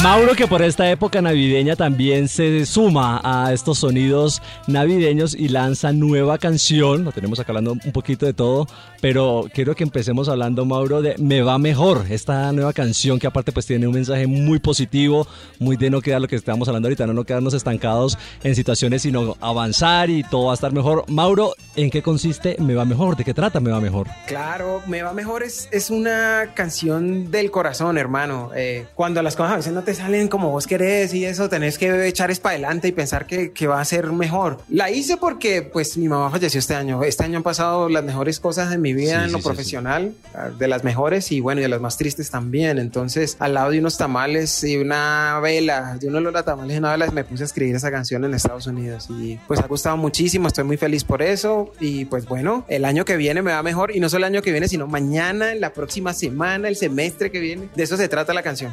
[0.02, 5.92] Mauro que por esta época navideña también se suma a estos sonidos navideños y lanza
[5.92, 7.04] nueva canción.
[7.04, 8.66] Lo tenemos acá hablando un poquito de todo,
[9.00, 12.06] pero quiero que empecemos hablando, Mauro, de Me va mejor.
[12.10, 15.28] Esta nueva canción que aparte pues tiene un mensaje muy positivo,
[15.60, 19.02] muy de no quedar lo que estamos hablando ahorita, no, no quedarnos estancados en situaciones,
[19.02, 21.04] sino avanzar y todo va a estar mejor.
[21.06, 23.16] Mauro, ¿en qué consiste Me va mejor?
[23.16, 24.08] ¿De qué trata Me va mejor?
[24.26, 28.50] Claro, Me va mejor es, es una canción del corazón, hermano.
[28.56, 31.78] Eh, cuando las cosas a veces no te salen como vos querés y eso, tenés
[31.78, 34.58] que echar es para adelante y pensar que, que va a ser mejor.
[34.68, 37.02] La hice porque pues mi mamá falleció este año.
[37.02, 39.48] Este año han pasado las mejores cosas de mi vida Sí, en lo sí, sí,
[39.48, 40.14] profesional,
[40.58, 42.78] de las mejores y bueno, y de las más tristes también.
[42.78, 46.78] Entonces, al lado de unos tamales y una vela, de uno de los tamales y
[46.78, 49.96] una vela, me puse a escribir esa canción en Estados Unidos y pues ha gustado
[49.96, 53.62] muchísimo, estoy muy feliz por eso y pues bueno, el año que viene me va
[53.62, 57.30] mejor y no solo el año que viene, sino mañana, la próxima semana, el semestre
[57.30, 57.68] que viene.
[57.74, 58.72] De eso se trata la canción.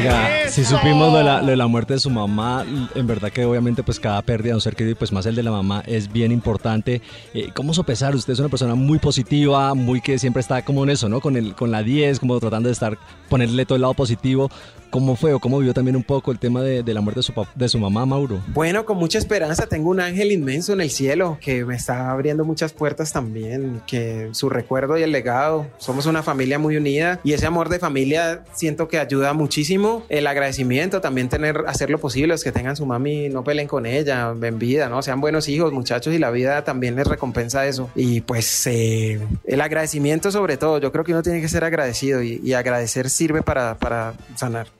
[0.00, 3.30] Oiga, si supimos lo de, la, lo de la muerte de su mamá, en verdad
[3.30, 5.50] que obviamente pues cada pérdida de un ser querido y pues más el de la
[5.50, 7.02] mamá es bien importante.
[7.34, 8.14] Eh, ¿Cómo sopesar?
[8.14, 11.20] Usted es una persona muy positiva, muy que siempre está como en eso, ¿no?
[11.20, 12.96] Con, el, con la 10, como tratando de estar,
[13.28, 14.50] ponerle todo el lado positivo.
[14.90, 17.20] ¿Cómo fue o cómo vivió también un poco el tema de, de la muerte
[17.54, 18.42] de su, mamá, Mauro?
[18.48, 19.66] Bueno, con mucha esperanza.
[19.66, 23.80] Tengo un ángel inmenso en el cielo que me está abriendo muchas puertas también.
[23.86, 25.66] Que su recuerdo y el legado.
[25.78, 30.02] Somos una familia muy unida y ese amor de familia siento que ayuda muchísimo.
[30.08, 32.28] El agradecimiento también tener, hacer lo posible.
[32.28, 35.02] Los que tengan su mami, no peleen con ella, en vida, ¿no?
[35.02, 37.90] Sean buenos hijos, muchachos, y la vida también les recompensa eso.
[37.94, 40.78] Y pues eh, el agradecimiento sobre todo.
[40.78, 44.79] Yo creo que uno tiene que ser agradecido y, agradecer sirve para sanar.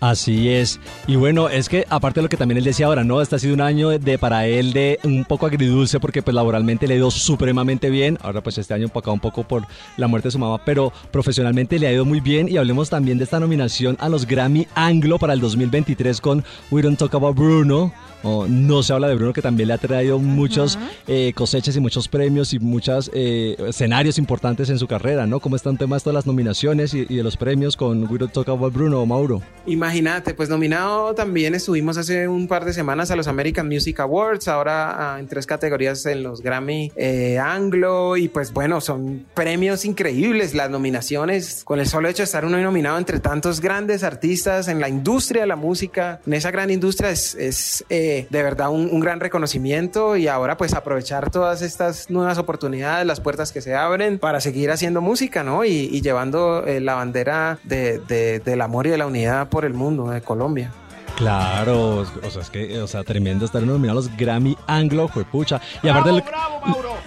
[0.00, 0.78] Así es.
[1.08, 3.20] Y bueno, es que aparte de lo que también él decía ahora, ¿no?
[3.20, 6.86] Este ha sido un año de, para él de un poco agridulce porque pues laboralmente
[6.86, 8.16] le ha ido supremamente bien.
[8.22, 11.78] Ahora pues este año empacado un poco por la muerte de su mamá, pero profesionalmente
[11.80, 12.48] le ha ido muy bien.
[12.48, 16.82] Y hablemos también de esta nominación a los Grammy Anglo para el 2023 con We
[16.82, 17.92] Don't Talk About Bruno.
[18.22, 21.80] O no se habla de Bruno que también le ha traído muchos eh, cosechas y
[21.80, 25.40] muchos premios y muchos escenarios importantes en su carrera, ¿no?
[25.40, 28.18] ¿Cómo está un tema esto de las nominaciones y, y de los premios con We
[28.18, 29.42] Don't Talk About Bruno o Mauro?
[29.66, 34.48] Imagínate, pues nominado también estuvimos hace un par de semanas a los American Music Awards,
[34.48, 39.84] ahora ah, en tres categorías en los Grammy eh, Anglo y pues bueno, son premios
[39.84, 44.68] increíbles las nominaciones, con el solo hecho de estar uno nominado entre tantos grandes artistas
[44.68, 47.84] en la industria de la música, en esa gran industria es, es
[48.30, 53.20] de verdad un, un gran reconocimiento y ahora pues aprovechar todas estas nuevas oportunidades, las
[53.20, 55.64] puertas que se abren para seguir haciendo música, ¿no?
[55.64, 59.64] Y, y llevando eh, la bandera de- de- del amor y de la unidad por
[59.64, 60.70] el mundo de Colombia.
[61.18, 65.24] Claro, o sea, es que, o sea, tremendo estar nominado a los Grammy Anglo, fue
[65.24, 65.60] pucha.
[65.82, 66.22] Y aparte, lo,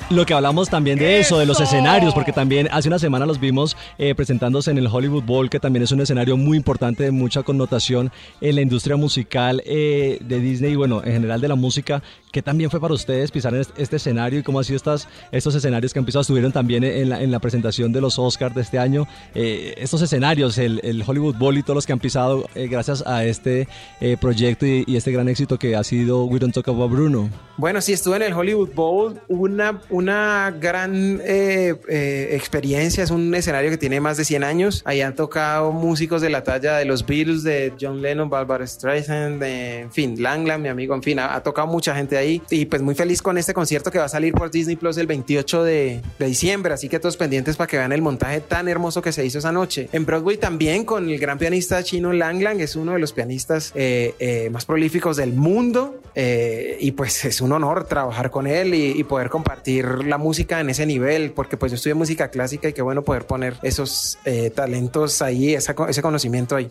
[0.09, 3.39] lo que hablamos también de eso, de los escenarios, porque también hace una semana los
[3.39, 7.11] vimos eh, presentándose en el Hollywood Bowl, que también es un escenario muy importante de
[7.11, 11.55] mucha connotación en la industria musical eh, de Disney y, bueno, en general de la
[11.55, 12.03] música.
[12.31, 15.53] ¿Qué también fue para ustedes pisar en este, escenario y cómo han sido estas, estos
[15.53, 16.21] escenarios que han pisado?
[16.21, 19.05] Estuvieron también en la, en la presentación de los Oscars de este año.
[19.35, 23.05] Eh, estos escenarios, el, el Hollywood Bowl y todos los que han pisado eh, gracias
[23.05, 23.67] a este
[23.99, 27.29] eh, proyecto y, y este gran éxito que ha sido We Don't Talk About Bruno.
[27.61, 33.35] Bueno, sí, estuve en el Hollywood Bowl, una, una gran eh, eh, experiencia, es un
[33.35, 36.85] escenario que tiene más de 100 años, ahí han tocado músicos de la talla de
[36.85, 41.19] los Beatles, de John Lennon, Barbara Streisand, de, en fin, Langland, mi amigo, en fin,
[41.19, 44.09] ha, ha tocado mucha gente y pues muy feliz con este concierto que va a
[44.09, 47.91] salir por Disney Plus el 28 de, diciembre, así que todos pendientes para que vean
[47.91, 49.89] el montaje tan hermoso que se hizo esa noche.
[49.91, 54.15] En Broadway también con el gran pianista chino Langland, es uno de los pianistas eh,
[54.19, 59.01] eh, más prolíficos del mundo eh, y pues es un honor trabajar con él y,
[59.11, 62.81] poder compartir la música en ese nivel, porque pues yo estudié música clásica y qué
[62.81, 64.19] bueno poder poner esos
[64.55, 66.69] talentos ahí, ese conocimiento ahí.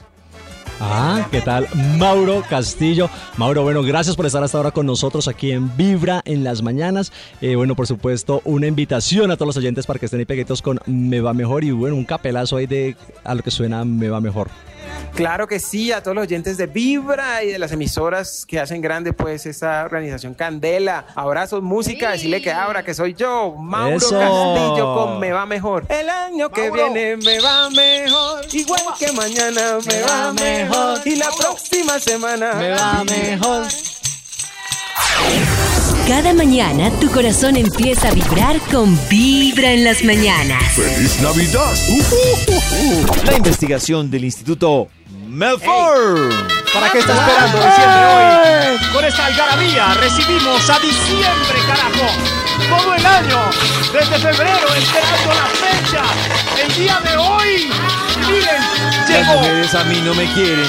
[0.82, 1.68] Ah, ¿qué tal?
[1.98, 3.10] Mauro Castillo.
[3.36, 7.12] Mauro, bueno, gracias por estar hasta ahora con nosotros aquí en Vibra en las mañanas.
[7.42, 10.62] Eh, bueno, por supuesto, una invitación a todos los oyentes para que estén ahí peguitos
[10.62, 14.08] con Me Va Mejor y bueno, un capelazo ahí de a lo que suena Me
[14.08, 14.48] Va Mejor.
[15.14, 18.80] Claro que sí, a todos los oyentes de Vibra y de las emisoras que hacen
[18.80, 21.06] grande pues esta organización Candela.
[21.14, 24.18] Abrazos, música, decirle que abra, que soy yo, Mauro Eso.
[24.18, 25.84] Castillo con Me Va Mejor.
[25.88, 31.28] El año que viene me va mejor, igual que mañana me va mejor y la
[31.38, 33.66] próxima semana Me va mejor.
[36.08, 40.62] Cada mañana tu corazón empieza a vibrar con Vibra en las mañanas.
[40.74, 41.72] ¡Feliz Navidad!
[43.26, 44.88] La investigación del Instituto
[45.30, 46.34] Melford.
[46.74, 48.92] ¿Para qué está esperando diciembre hoy?
[48.92, 52.10] Con esta algarabía recibimos a diciembre, carajo.
[52.68, 53.38] Todo el año,
[53.92, 56.02] desde febrero, esperando la fecha.
[56.60, 57.70] El día de hoy.
[58.26, 58.62] Miren,
[59.08, 60.66] Las mujeres a mí no me quieren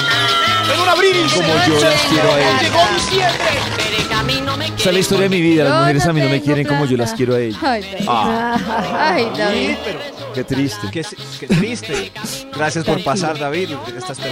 [0.72, 2.62] En un abrir y como yo las quiero a ellas.
[2.62, 3.72] Llegó diciembre.
[4.78, 5.64] Esa es la historia de mi vida.
[5.64, 7.58] Las mujeres a mí no me quieren como yo las quiero a ellas.
[7.62, 8.06] Ay, David.
[8.08, 8.56] Ah,
[9.14, 9.74] Ay, David.
[10.34, 10.88] qué triste.
[10.92, 11.04] Qué,
[11.40, 12.12] qué triste.
[12.54, 13.70] Gracias por pasar, David.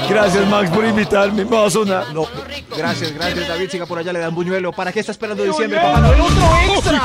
[0.08, 1.44] Gracias, Max, por invitarme.
[1.44, 2.12] Me va a sonar.
[2.14, 2.26] No,
[2.76, 3.70] Gracias, gracias, David.
[3.70, 4.72] Siga por allá, le dan buñuelo.
[4.72, 6.20] ¿Para qué está esperando diciembre, papá Noel?
[6.20, 6.42] ¡Otro
[6.76, 7.04] extra!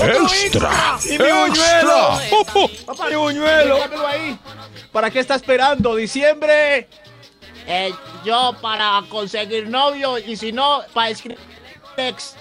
[0.00, 0.70] ¡Otro extra.
[1.04, 2.76] ¡Y mi buñuelo!
[2.86, 3.78] Papá, mi buñuelo.
[4.08, 4.38] ahí.
[4.92, 6.88] ¿Para qué está esperando diciembre?
[7.66, 7.92] Eh,
[8.24, 11.38] yo para conseguir novio y si no, para escribir
[11.96, 12.34] Alex.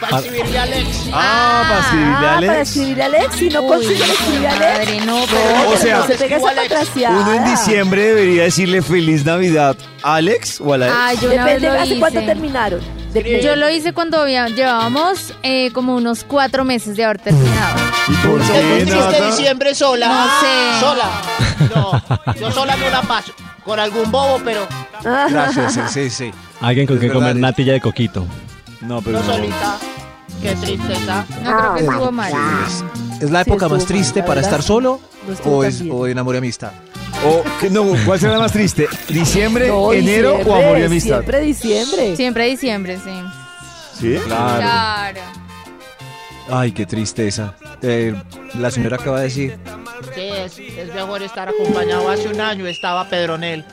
[0.00, 0.88] Para escribirle a Alex.
[1.12, 3.34] Ah, para escribirle a Ah, para escribirle a Alex.
[3.36, 4.78] Si no consigue escribir a Alex.
[4.78, 7.18] Madre, no, pero- O sea, no se pega esa patraciada.
[7.20, 10.96] Uno en diciembre debería decirle feliz Navidad a Alex o a la ex.
[10.98, 12.80] Ay, yo una vez Depende lo hace cuánto terminaron.
[13.12, 13.42] Depende.
[13.42, 17.81] Yo lo hice cuando había- llevábamos eh, como unos cuatro meses de haber terminado.
[18.12, 19.26] ¿Y por ¿Usted qué, triste Nata?
[19.26, 20.08] diciembre sola?
[20.08, 20.80] No sé.
[20.80, 21.10] Sola.
[21.74, 23.32] No, yo sola no la paso.
[23.64, 24.66] Con algún bobo, pero
[25.02, 26.30] Gracias, sí, sí, sí.
[26.60, 28.26] Alguien con Es quien verdad, comer es- natilla de coquito.
[28.80, 29.32] No, pero no no.
[29.34, 29.78] solita.
[30.42, 31.24] Qué tristeza.
[31.44, 32.32] No creo que estuvo mal.
[33.20, 34.50] ¿Es la época estuvo más triste mal, la para verdad.
[34.58, 35.00] estar solo
[35.30, 36.72] estuvo o, es, en amor y amistad?
[37.24, 38.88] O, que no, ¿Cuál será más triste?
[39.08, 41.16] ¿Diciembre, No, enero diciembre, o amor y amistad?
[41.18, 42.16] Siempre diciembre.
[42.16, 43.22] Siempre diciembre, sí.
[44.00, 44.18] ¿Sí?
[44.26, 44.56] Claro.
[44.60, 45.20] Claro.
[46.50, 47.54] Ay, qué tristeza.
[47.82, 48.14] Eh,
[48.54, 49.58] la señora acaba de decir.
[50.14, 52.08] Sí, es, es mejor estar acompañado.
[52.08, 53.64] Hace un año estaba Pedronel.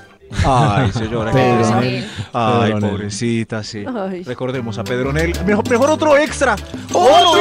[0.45, 1.32] Ay, señora.
[1.32, 1.80] qué Pedro triste.
[1.80, 2.10] Nel.
[2.34, 3.84] Ay, pobrecita, sí.
[3.86, 4.24] Ay.
[4.24, 5.34] Recordemos a Pedro Nel.
[5.43, 6.55] Mejor, mejor otro extra.
[6.93, 7.39] ¡Otro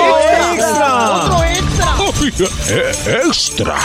[0.51, 1.11] extra!
[1.17, 3.19] ¡Otro extra!
[3.23, 3.77] Extra.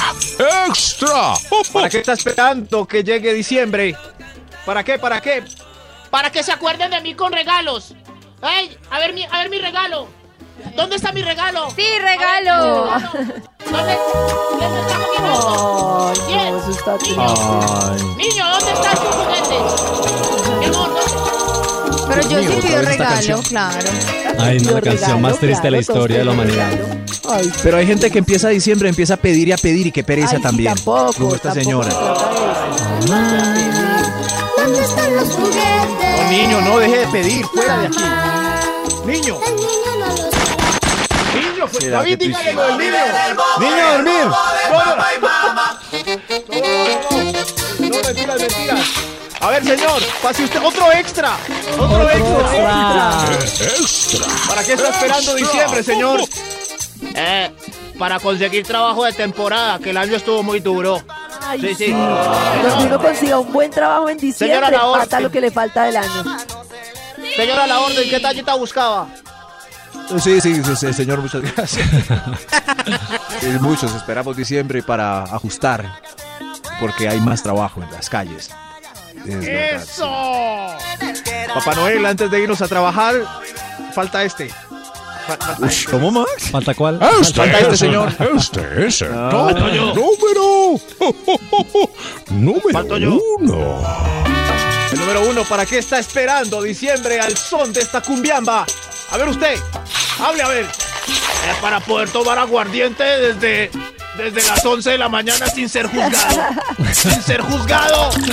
[0.67, 1.33] Extra.
[1.71, 3.95] ¿Para qué está esperando que llegue diciembre?
[4.65, 4.97] ¿Para qué?
[4.97, 5.43] ¿Para qué?
[6.09, 7.95] Para que se acuerden de mí con regalos.
[8.41, 8.77] ¡Ey!
[8.89, 10.07] A ver mi, a ver mi regalo.
[10.75, 11.69] ¿Dónde está mi regalo?
[11.75, 12.91] Sí, regalo.
[12.91, 13.41] A ver,
[13.71, 13.97] ¿Dónde?
[14.59, 16.09] ¿Quién me está comiendo?
[16.09, 16.51] Ay, ¿Quién?
[16.51, 17.19] no, eso está triste.
[17.19, 20.59] Niño, niño, ¿dónde están tus juguetes?
[20.59, 21.13] Mi amor, ¿dónde?
[22.07, 23.89] Pero yo sí pido regalo, claro.
[24.39, 26.69] Ay, no, la canción regalo, más triste de la historia de la humanidad.
[26.71, 27.03] regalo.
[27.29, 30.03] Ay, Pero hay gente que empieza diciembre, empieza a pedir y a pedir y qué
[30.03, 30.73] pereza ay, también.
[30.75, 31.89] tampoco, como esta tampoco señora.
[34.57, 36.21] ¿Dónde están los juguetes?
[36.23, 37.45] No, niño, no deje de pedir.
[37.47, 38.03] Fuera de aquí.
[39.05, 39.37] Niño,
[41.73, 42.91] pues, David, dígale lo del niño.
[43.59, 44.25] Niño, a dormir.
[47.79, 48.79] No, no, mentiras, mentiras.
[49.39, 51.37] A ver, señor, pase usted otro extra.
[51.77, 53.25] Otro, extra.
[53.59, 54.25] Extra.
[54.47, 56.21] ¿Para qué está esperando diciembre, señor?
[57.15, 57.51] Eh,
[57.99, 61.01] para conseguir trabajo de temporada, que el año estuvo muy duro.
[61.45, 61.91] Ay, Sí, sí.
[61.91, 64.71] Donde uno consiga un buen trabajo en diciembre, Señora,
[65.09, 66.23] la lo que le falta del año.
[67.35, 69.07] Señora, la orden, ¿qué tallita buscaba?
[70.21, 71.87] Sí, sí, sí, sí, señor, muchas gracias.
[73.61, 75.99] Muchos esperamos diciembre para ajustar,
[76.79, 78.49] porque hay más trabajo en las calles.
[79.25, 80.01] Es verdad, sí.
[80.01, 80.77] ¡Eso!
[81.53, 83.15] Papá Noel, antes de irnos a trabajar,
[83.93, 84.49] falta este.
[85.67, 85.89] Este.
[85.91, 86.49] ¿Cómo, Max?
[86.51, 86.99] ¿Falta cuál?
[87.21, 88.13] Este Falta este, el- señor.
[88.35, 89.29] Este es el Ah.
[89.31, 90.79] top número.
[92.29, 93.17] número Falto yo.
[93.39, 93.81] uno.
[94.91, 98.65] El número uno, ¿para qué está esperando diciembre al son de esta cumbiamba?
[99.13, 99.59] A ver usted,
[100.19, 100.65] hable a ver.
[101.61, 103.69] Para poder tomar aguardiente desde,
[104.17, 106.41] desde las 11 de la mañana sin ser juzgado.
[106.91, 108.09] sin ser juzgado.
[108.09, 108.23] Un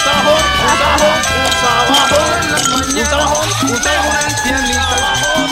[0.00, 1.14] sabajón, un sabajón,
[2.96, 4.08] un sabajón, un sabajón,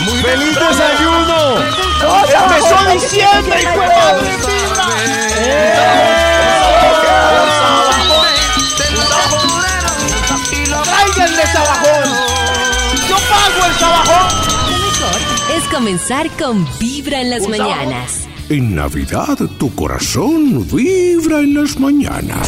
[0.09, 1.59] un ¡Feliz desayuno!
[2.43, 3.89] ¡Empezó diciembre, hijo de
[11.49, 12.11] sabajón!
[13.09, 14.51] ¡Yo pago el sabajón!
[14.71, 18.29] Lo mejor es comenzar con Vibra en las mañanas.
[18.51, 22.47] En Navidad tu corazón vibra en las mañanas.